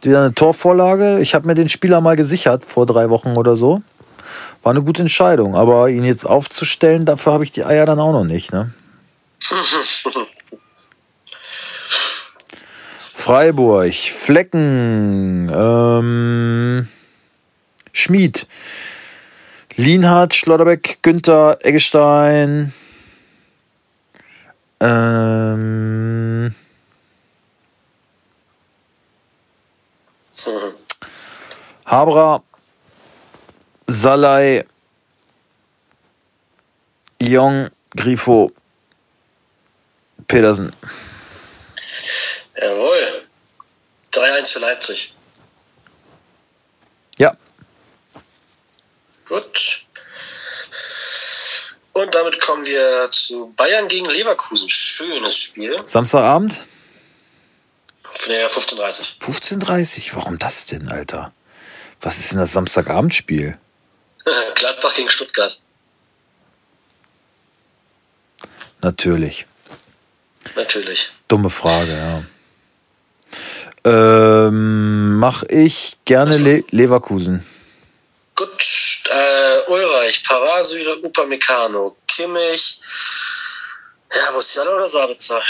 [0.02, 1.20] wieder eine Torvorlage.
[1.20, 3.82] Ich habe mir den Spieler mal gesichert vor drei Wochen oder so.
[4.62, 8.12] War eine gute Entscheidung, aber ihn jetzt aufzustellen, dafür habe ich die Eier dann auch
[8.12, 8.52] noch nicht.
[8.52, 8.72] Ne?
[13.24, 16.88] Freiburg, Flecken, ähm,
[17.92, 18.48] Schmied,
[19.76, 22.74] Lienhardt, Schlotterbeck, Günther, Eggestein,
[24.80, 26.52] ähm,
[31.86, 32.42] Habra,
[33.86, 34.64] Salai,
[37.20, 38.50] Jong, Grifo,
[40.26, 40.72] Pedersen.
[42.62, 43.22] Jawohl.
[44.12, 45.14] 3-1 für Leipzig.
[47.18, 47.36] Ja.
[49.26, 49.84] Gut.
[51.92, 54.68] Und damit kommen wir zu Bayern gegen Leverkusen.
[54.68, 55.76] Schönes Spiel.
[55.84, 56.58] Samstagabend?
[58.26, 61.32] Ja, 15.30 15.30 Warum das denn, Alter?
[62.00, 63.58] Was ist denn das Samstagabendspiel?
[64.54, 65.60] Gladbach gegen Stuttgart.
[68.80, 69.46] Natürlich.
[70.56, 71.12] Natürlich.
[71.28, 72.24] Dumme Frage, ja.
[73.85, 77.45] Ähm, mach ich gerne Le Leverkusen.
[78.37, 82.80] Gut, äh, Ulreich, Parasüle, Upamecano, Kimmich,
[84.14, 85.41] ja, Musiala oder Sabitzer?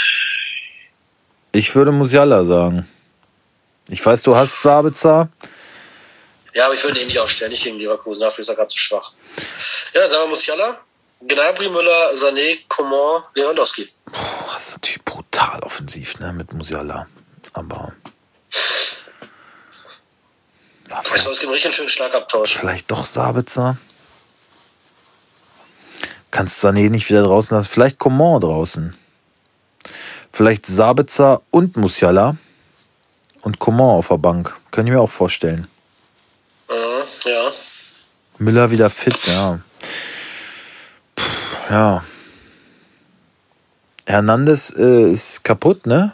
[1.51, 2.87] Ich würde Musiala sagen.
[3.89, 5.29] Ich weiß, du hast Sabitzer.
[6.53, 8.77] Ja, aber ich würde ihn nicht aufstellen, nicht gegen Leverkusen, dafür ist er gerade zu
[8.77, 9.13] schwach.
[9.93, 10.79] Ja, dann sagen wir Musiala,
[11.21, 13.89] Gnabry, Müller, Sané, Coman, Lewandowski.
[14.05, 17.07] Puh, das ist natürlich brutal offensiv, ne, mit Musiala.
[17.53, 17.93] Aber.
[21.01, 22.57] Vielleicht, es gibt einen richtig schönen Schlagabtausch.
[22.57, 23.77] Vielleicht doch Sabitzer.
[26.31, 27.69] Kannst Sané nicht wieder draußen lassen.
[27.69, 28.95] Vielleicht Coman draußen.
[30.31, 32.35] Vielleicht Sabitzer und Musiala
[33.41, 34.55] und Coman auf der Bank.
[34.71, 35.67] Kann ich mir auch vorstellen.
[36.69, 37.51] Mhm, ja.
[38.39, 39.59] Müller wieder fit, ja.
[41.15, 41.23] Puh,
[41.69, 42.03] ja.
[44.05, 46.13] Hernandez äh, ist kaputt, ne?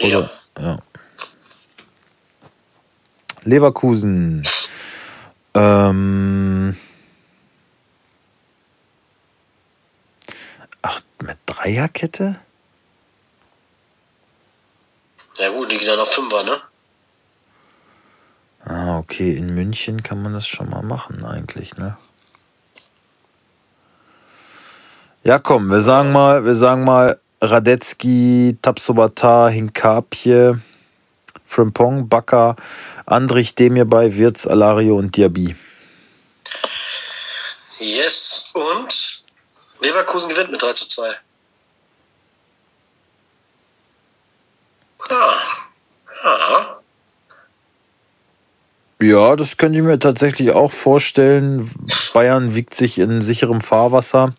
[0.00, 0.30] Oder?
[0.58, 0.62] Ja.
[0.62, 0.78] ja.
[3.44, 4.42] Leverkusen.
[5.54, 6.76] Ähm.
[10.82, 12.40] Ach, mit Dreierkette?
[15.38, 16.60] Ja gut, die gehen dann auf Fünfer, ne?
[18.64, 19.36] Ah, okay.
[19.36, 21.96] In München kann man das schon mal machen, eigentlich, ne?
[25.22, 30.60] Ja, komm, wir sagen mal, wir sagen mal Radetzky, Tapsobata, Hinkapje,
[31.54, 32.56] Frimpong, Bakker,
[33.06, 35.54] Andrich, Demirbay, Wirz, Alario und Diaby.
[37.78, 39.22] Yes, und
[39.80, 41.10] Leverkusen gewinnt mit 3 zu 2.
[45.10, 45.34] Ah.
[46.24, 46.76] Ah.
[49.00, 51.70] Ja, das könnte ich mir tatsächlich auch vorstellen.
[52.14, 54.34] Bayern wiegt sich in sicherem Fahrwasser.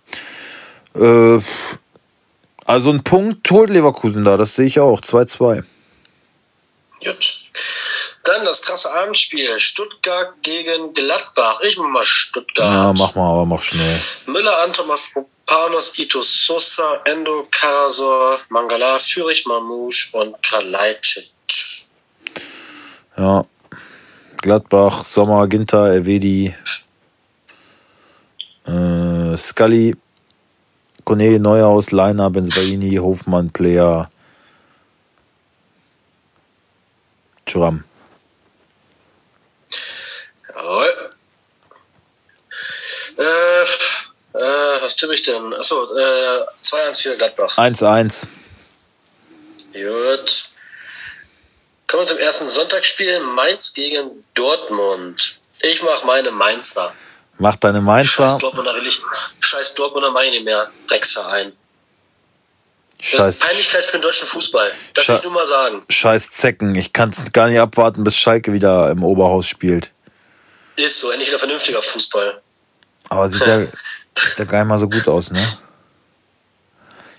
[0.95, 1.39] Äh,
[2.66, 4.99] also ein Punkt holt Leverkusen da, das sehe ich auch.
[5.01, 5.63] 2-2.
[7.06, 7.36] Gut.
[8.24, 9.60] Dann das krasse Abendspiel.
[9.60, 11.62] Stuttgart gegen Gladbach.
[11.62, 12.74] Ich mach mal Stuttgart.
[12.74, 14.01] Ja, mach mal, aber mach schnell.
[14.26, 14.89] Müller, Anton,
[15.45, 21.32] Panos, Ito Sosa, Endo, Karasor, Mangala, Fürich, Mamouche und Kalajdzic.
[23.16, 23.45] Ja.
[24.41, 26.53] Gladbach, Sommer, Ginter, Elvedi,
[28.68, 29.95] äh, Scully,
[31.03, 34.10] Kone, Neuhaus, Leiner, Benzaini, Hofmann, Player,
[37.45, 37.83] Churam.
[40.49, 41.11] Jawohl.
[43.17, 45.53] Äh, äh, was tippe ich denn?
[45.53, 47.57] Achso, äh, 2-1 für Gladbach.
[47.57, 48.27] 1-1.
[49.73, 50.45] Gut.
[51.87, 53.19] Kommen wir zum ersten Sonntagsspiel.
[53.19, 55.35] Mainz gegen Dortmund.
[55.61, 56.93] Ich mache meine Mainzer.
[57.37, 58.29] Mach deine Mainzer.
[58.29, 59.01] Scheiß Dortmunder will ich.
[59.39, 60.71] Scheiß Dortmunder meine ich nicht mehr.
[60.87, 61.53] Drecksverein.
[63.06, 64.72] Scheiß, Peinlichkeit für den deutschen Fußball.
[64.95, 65.84] Das will ich nur mal sagen.
[65.88, 66.74] scheiß Zecken.
[66.74, 69.91] Ich kann es gar nicht abwarten, bis Schalke wieder im Oberhaus spielt.
[70.76, 72.41] Ist so, endlich wieder vernünftiger Fußball.
[73.10, 73.60] Aber sieht ja,
[74.18, 75.39] sieht ja gar nicht mal so gut aus, ne?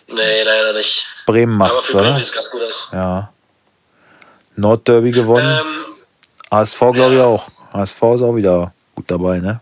[0.09, 1.07] Nee, leider nicht.
[1.25, 2.19] Bremen Aber macht's, für Bremen oder?
[2.19, 2.89] sieht ganz gut aus.
[2.93, 3.33] Ja.
[4.57, 5.61] Nordderby gewonnen.
[5.61, 5.95] Ähm,
[6.51, 7.49] HSV glaube ich auch.
[7.73, 9.61] HSV ist auch wieder gut dabei, ne?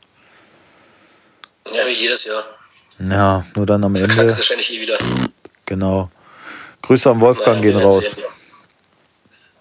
[1.70, 2.44] ja, wie jedes Jahr.
[2.98, 4.08] Ja, nur dann am Ende.
[4.14, 4.96] Verkackst wahrscheinlich eh wieder.
[5.66, 6.10] Genau.
[6.82, 8.16] Grüße an Wolfgang gehen raus.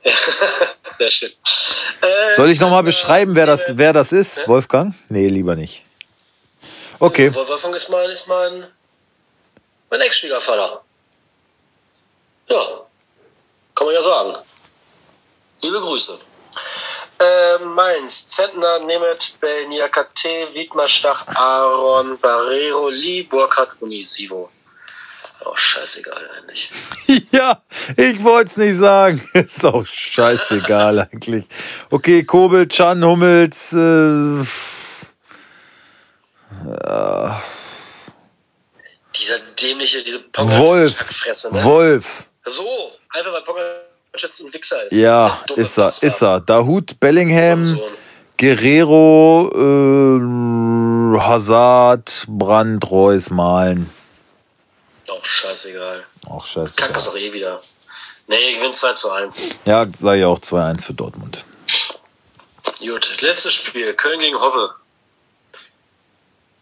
[0.91, 1.31] Sehr schön.
[2.01, 4.47] Äh, Soll ich nochmal äh, beschreiben, wer das, wer das ist?
[4.47, 4.93] Wolfgang?
[5.09, 5.83] Nee, lieber nicht.
[6.99, 7.33] Okay.
[7.33, 8.67] Wolfgang ist mein, ist mein,
[9.89, 10.83] mein Ex-Schwiegervater.
[12.49, 12.61] Ja,
[13.75, 14.35] kann man ja sagen.
[15.61, 16.19] Liebe Grüße.
[17.19, 24.49] Äh, Mainz, Zentner, Nemeth, Bell, Niakate, Wiedmer, Stach, Aaron, Barrero, Lee, Burkhardt, Unisivo.
[25.45, 26.71] Oh, scheißegal eigentlich.
[27.31, 27.61] Ja,
[27.97, 29.21] ich wollte es nicht sagen.
[29.33, 31.45] Ist auch scheißegal eigentlich.
[31.89, 34.43] Okay, Kobel, Chan, Hummels, äh,
[39.15, 40.97] Dieser dämliche, diese Wolf.
[40.97, 41.63] Pogacar-Fresse, ne?
[41.63, 42.29] Wolf.
[42.45, 42.63] So,
[43.09, 43.81] einfach weil Pogacar
[44.17, 44.93] jetzt ein Wichser ist.
[44.93, 46.39] Ja, ist er, ist er.
[46.39, 47.63] Dahut, Bellingham.
[48.37, 53.89] Guerrero, äh, Hazard, Brandt, Reus, Malen.
[55.13, 56.05] Doch, scheißegal.
[56.27, 56.75] Auch scheiße.
[56.75, 57.61] Kack ist doch eh wieder.
[58.27, 59.49] Nee, gewinnt 2 zu 1.
[59.65, 61.45] Ja, sei ja auch 2-1 für Dortmund.
[62.79, 63.93] Gut, letztes Spiel.
[63.93, 64.73] Köln gegen Hoffe.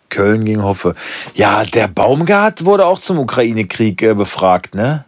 [0.10, 0.95] Köln gegen Hoffe.
[1.34, 5.06] Ja, der Baumgart wurde auch zum Ukraine-Krieg äh, befragt, ne?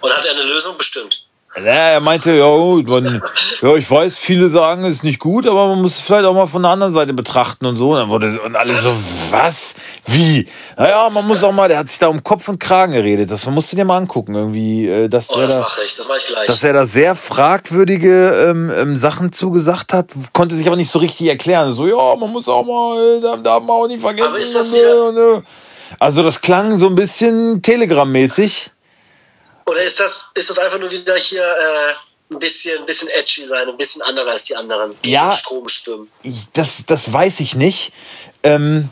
[0.00, 1.23] Und hat er eine Lösung bestimmt?
[1.56, 3.22] Ja, er meinte, ja, gut, man,
[3.62, 6.34] ja, ich weiß, viele sagen, es ist nicht gut, aber man muss es vielleicht auch
[6.34, 7.92] mal von der anderen Seite betrachten und so.
[7.92, 8.90] Und dann wurde, und alle so,
[9.30, 9.76] was?
[10.06, 10.48] Wie?
[10.76, 13.30] Naja, man muss auch mal, der hat sich da um Kopf und Kragen geredet.
[13.30, 16.46] Das musst du dir mal angucken, irgendwie, äh, dass Oh, er das da, ich, das
[16.46, 20.98] dass er da sehr fragwürdige ähm, ähm, Sachen zugesagt hat, konnte sich aber nicht so
[20.98, 21.70] richtig erklären.
[21.70, 24.32] So, ja, man muss auch mal, da darf man auch nicht vergessen.
[24.54, 25.42] Das und, und, äh.
[26.00, 28.72] Also das klang so ein bisschen Telegram-mäßig.
[29.66, 33.46] Oder ist das, ist das einfach nur wieder hier äh, ein bisschen, ein bisschen edgy
[33.46, 35.30] sein, ein bisschen anders als die anderen, die Ja.
[35.32, 35.66] Strom?
[36.22, 37.92] Ich, das, das weiß ich nicht.
[38.42, 38.90] Ähm,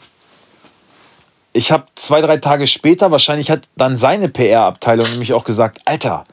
[1.52, 6.24] ich habe zwei, drei Tage später, wahrscheinlich hat dann seine PR-Abteilung nämlich auch gesagt, Alter,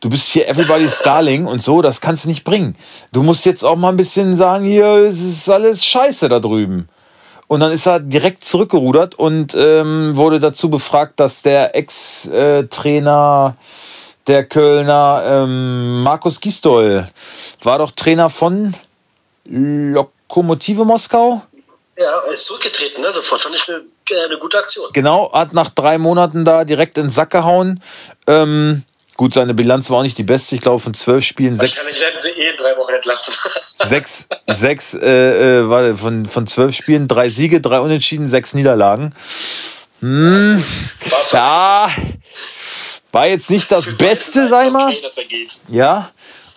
[0.00, 2.76] du bist hier everybody's darling und so, das kannst du nicht bringen.
[3.12, 6.88] Du musst jetzt auch mal ein bisschen sagen, hier, es ist alles scheiße da drüben.
[7.52, 13.56] Und dann ist er direkt zurückgerudert und ähm, wurde dazu befragt, dass der Ex-Trainer
[14.26, 17.06] der Kölner ähm, Markus Gistol
[17.62, 18.72] war doch Trainer von
[19.44, 21.42] Lokomotive Moskau.
[21.98, 23.10] Ja, er ist zurückgetreten, ne?
[23.10, 23.42] Sofort.
[23.42, 24.88] Fand ich eine, äh, eine gute Aktion.
[24.94, 27.82] Genau, hat nach drei Monaten da direkt in den Sack gehauen.
[28.26, 28.84] Ähm,
[29.22, 30.56] gut, seine Bilanz war auch nicht die beste.
[30.56, 33.32] Ich glaube, von zwölf Spielen sechs, Wahrscheinlich werden sie eh in drei Wochen entlassen.
[33.78, 39.14] sechs, sechs äh, äh, warte, von, von zwölf Spielen drei Siege, drei Unentschieden, sechs Niederlagen.
[40.00, 40.60] Hm,
[41.30, 41.88] ja,
[43.12, 44.88] war jetzt nicht das Beste, sag ich mal.
[44.88, 45.60] Okay, dass er geht.
[45.68, 46.10] Ja.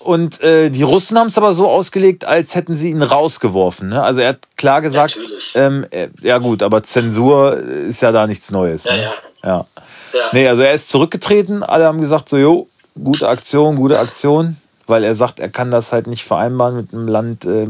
[0.06, 3.90] Und äh, die Russen haben es aber so ausgelegt, als hätten sie ihn rausgeworfen.
[3.90, 4.04] Ne?
[4.04, 5.18] Also er hat klar gesagt,
[5.56, 8.84] ähm, äh, ja gut, aber Zensur ist ja da nichts Neues.
[8.84, 9.02] Ja, ne?
[9.02, 9.14] ja.
[9.44, 9.66] ja.
[10.14, 10.30] Ja.
[10.32, 11.64] Nee, also er ist zurückgetreten.
[11.64, 12.68] Alle haben gesagt so, jo,
[13.04, 17.08] gute Aktion, gute Aktion, weil er sagt, er kann das halt nicht vereinbaren mit einem
[17.08, 17.68] Land, äh,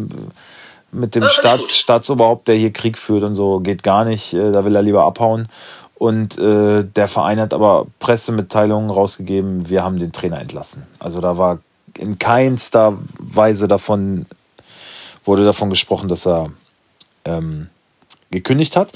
[0.92, 1.78] mit dem Ja, Staats.
[1.78, 4.34] Staatsoberhaupt, der hier Krieg führt und so, geht gar nicht.
[4.34, 5.48] Äh, da will er lieber abhauen.
[5.98, 10.84] Und äh, der Verein hat aber Pressemitteilungen rausgegeben, wir haben den Trainer entlassen.
[11.00, 11.60] Also da war
[11.98, 14.26] in keinster Weise davon,
[15.24, 16.52] wurde davon gesprochen, dass er
[17.26, 17.70] ähm,
[18.32, 18.92] gekündigt hat.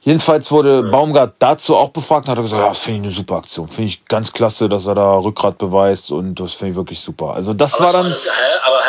[0.00, 3.36] Jedenfalls wurde Baumgart dazu auch befragt und hat gesagt, ja, das finde ich eine super
[3.36, 3.66] Aktion.
[3.66, 7.34] Finde ich ganz klasse, dass er da Rückgrat beweist und das finde ich wirklich super.
[7.34, 8.10] Also das aber war dann.
[8.10, 8.30] Das,
[8.64, 8.82] aber,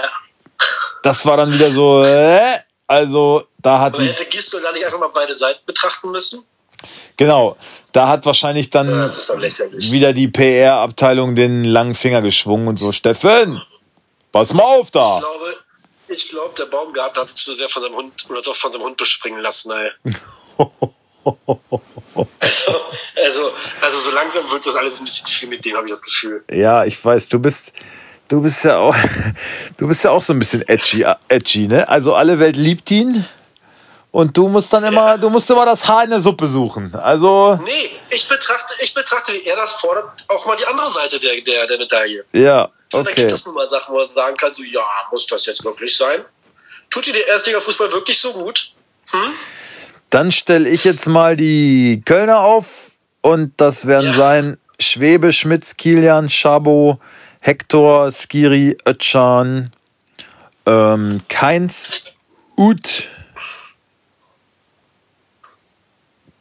[1.01, 3.95] das war dann wieder so, äh, also da hat.
[3.95, 6.45] Aber hätte Gistel da nicht einfach mal beide Seiten betrachten müssen?
[7.17, 7.57] Genau,
[7.91, 9.09] da hat wahrscheinlich dann ja,
[9.91, 13.61] wieder die PR-Abteilung den langen Finger geschwungen und so, Steffen,
[14.31, 15.17] pass mal auf da.
[15.17, 15.55] Ich glaube,
[16.09, 18.83] ich glaube der Baumgarten hat sich zu sehr von seinem Hund oder doch von seinem
[18.83, 20.13] Hund bespringen lassen, ey.
[22.39, 22.79] also,
[23.15, 23.51] also,
[23.81, 26.43] also so langsam wird das alles ein bisschen viel mit dem, habe ich das Gefühl.
[26.51, 27.73] Ja, ich weiß, du bist,
[28.27, 28.95] du bist ja auch,
[29.77, 31.89] du bist ja auch so ein bisschen edgy, edgy, ne?
[31.89, 33.25] Also alle Welt liebt ihn.
[34.17, 35.17] Und du musst dann immer, ja.
[35.17, 36.91] du musst immer das Haar in der Suppe suchen.
[36.95, 37.59] Also.
[37.63, 41.39] Nee, ich betrachte, ich betrachte, wie er das fordert, auch mal die andere Seite der,
[41.41, 42.25] der, der Medaille.
[42.33, 42.67] Ja.
[42.89, 43.09] So, okay.
[43.09, 45.63] Da gibt es nun mal Sachen, wo man sagen kann, so, ja, muss das jetzt
[45.63, 46.25] wirklich sein?
[46.89, 48.71] Tut dir der Erstliga-Fußball wirklich so gut?
[49.11, 49.33] Hm?
[50.09, 54.13] Dann stelle ich jetzt mal die Kölner auf und das werden ja.
[54.13, 56.99] sein Schwebe, Schmitz, Kilian, Schabo,
[57.39, 59.71] Hector, Skiri, Ötschan,
[60.65, 62.15] ähm, Keins,
[62.57, 63.09] Ut,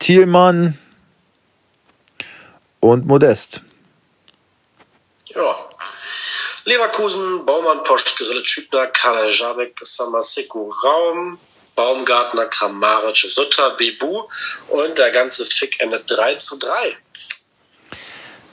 [0.06, 0.78] Thielmann
[2.78, 3.60] und Modest.
[5.24, 5.68] Ja.
[6.64, 11.40] Leverkusen, Baumann, Posch, Gerille, Schübner, Karl Jabek, Samaseko, Raum,
[11.74, 14.22] Baumgartner, Kramaric, Sutter, Bebu
[14.68, 16.70] und der ganze Fick endet 3 zu 3.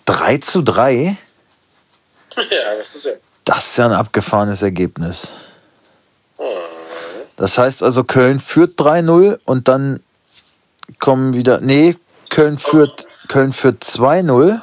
[0.06, 1.18] 3 zu 3?
[2.50, 3.12] ja, das ist ja.
[3.44, 5.34] Das ist ja ein abgefahrenes Ergebnis.
[6.40, 6.46] Mhm.
[7.38, 10.02] Das heißt also, Köln führt 3-0 und dann
[11.00, 11.60] kommen wieder.
[11.62, 11.98] Nee,
[12.30, 14.62] Köln führt, Köln führt 2-0.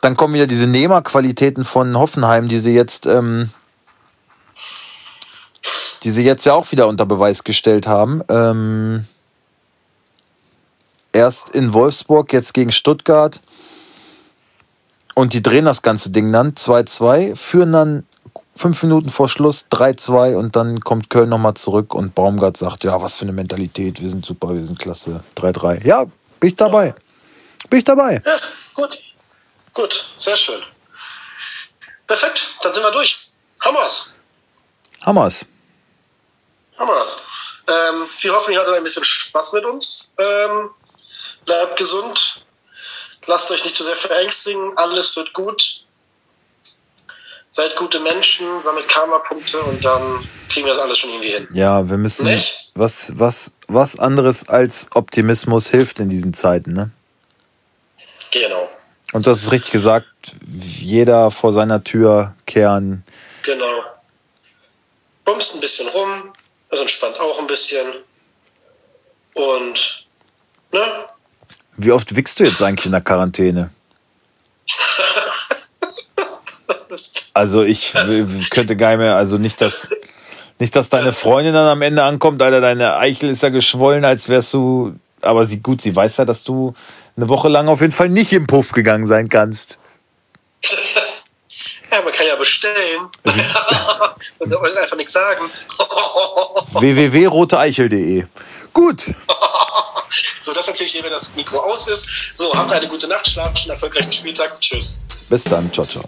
[0.00, 3.50] Dann kommen wieder diese Nehmerqualitäten von Hoffenheim, die sie jetzt ähm,
[6.04, 8.22] die sie jetzt ja auch wieder unter Beweis gestellt haben.
[8.28, 9.06] Ähm,
[11.12, 13.40] erst in Wolfsburg, jetzt gegen Stuttgart.
[15.14, 18.06] Und die drehen das ganze Ding dann 2-2, führen dann
[18.56, 23.00] fünf Minuten vor Schluss 3-2 und dann kommt Köln nochmal zurück und Baumgart sagt, ja,
[23.02, 25.86] was für eine Mentalität, wir sind super, wir sind klasse, 3-3.
[25.86, 26.04] Ja,
[26.40, 26.94] bin ich dabei.
[27.68, 28.22] Bin ich dabei.
[28.24, 28.36] Ja,
[28.74, 28.98] gut.
[29.72, 30.62] Gut, sehr schön.
[32.06, 33.28] Perfekt, dann sind wir durch.
[33.60, 34.14] Hammers.
[35.04, 35.46] Hammers
[37.04, 37.26] das.
[37.66, 40.14] Ähm, wir hoffen, ihr hattet ein bisschen Spaß mit uns.
[40.18, 40.70] Ähm,
[41.44, 42.44] bleibt gesund.
[43.26, 44.76] Lasst euch nicht zu sehr verängstigen.
[44.76, 45.83] Alles wird gut.
[47.54, 51.46] Seid gute Menschen, sammelt Karma-Punkte und dann kriegen wir das alles schon irgendwie hin.
[51.52, 52.26] Ja, wir müssen.
[52.26, 52.72] Nicht?
[52.74, 56.90] Was, was, was anderes als Optimismus hilft in diesen Zeiten, ne?
[58.32, 58.68] Genau.
[59.12, 60.08] Und das ist richtig gesagt,
[60.48, 63.04] jeder vor seiner Tür kehren.
[63.44, 63.84] Genau.
[65.24, 66.32] Bummst ein bisschen rum,
[66.70, 67.86] das entspannt auch ein bisschen.
[69.34, 70.08] Und,
[70.72, 70.82] ne?
[71.76, 73.70] Wie oft wickst du jetzt eigentlich in der Quarantäne?
[77.34, 77.92] also ich
[78.50, 79.90] könnte gar nicht mehr, also nicht, dass,
[80.58, 84.28] nicht, dass deine Freundin dann am Ende ankommt, Alter, deine Eichel ist ja geschwollen, als
[84.28, 86.74] wärst du, aber sie, gut, sie weiß ja, dass du
[87.16, 89.78] eine Woche lang auf jeden Fall nicht im Puff gegangen sein kannst.
[91.90, 93.08] Ja, man kann ja bestellen.
[94.40, 95.48] und wollen einfach nichts sagen.
[96.72, 98.24] www.roteeichel.de
[98.72, 99.14] Gut.
[100.42, 102.08] so, das erzähle ich dir, wenn das Mikro aus ist.
[102.34, 104.60] So, habt eine gute Nacht, schlaft einen erfolgreichen Spieltag.
[104.60, 105.06] Tschüss.
[105.28, 105.72] Bis dann.
[105.72, 106.02] Ciao, ciao.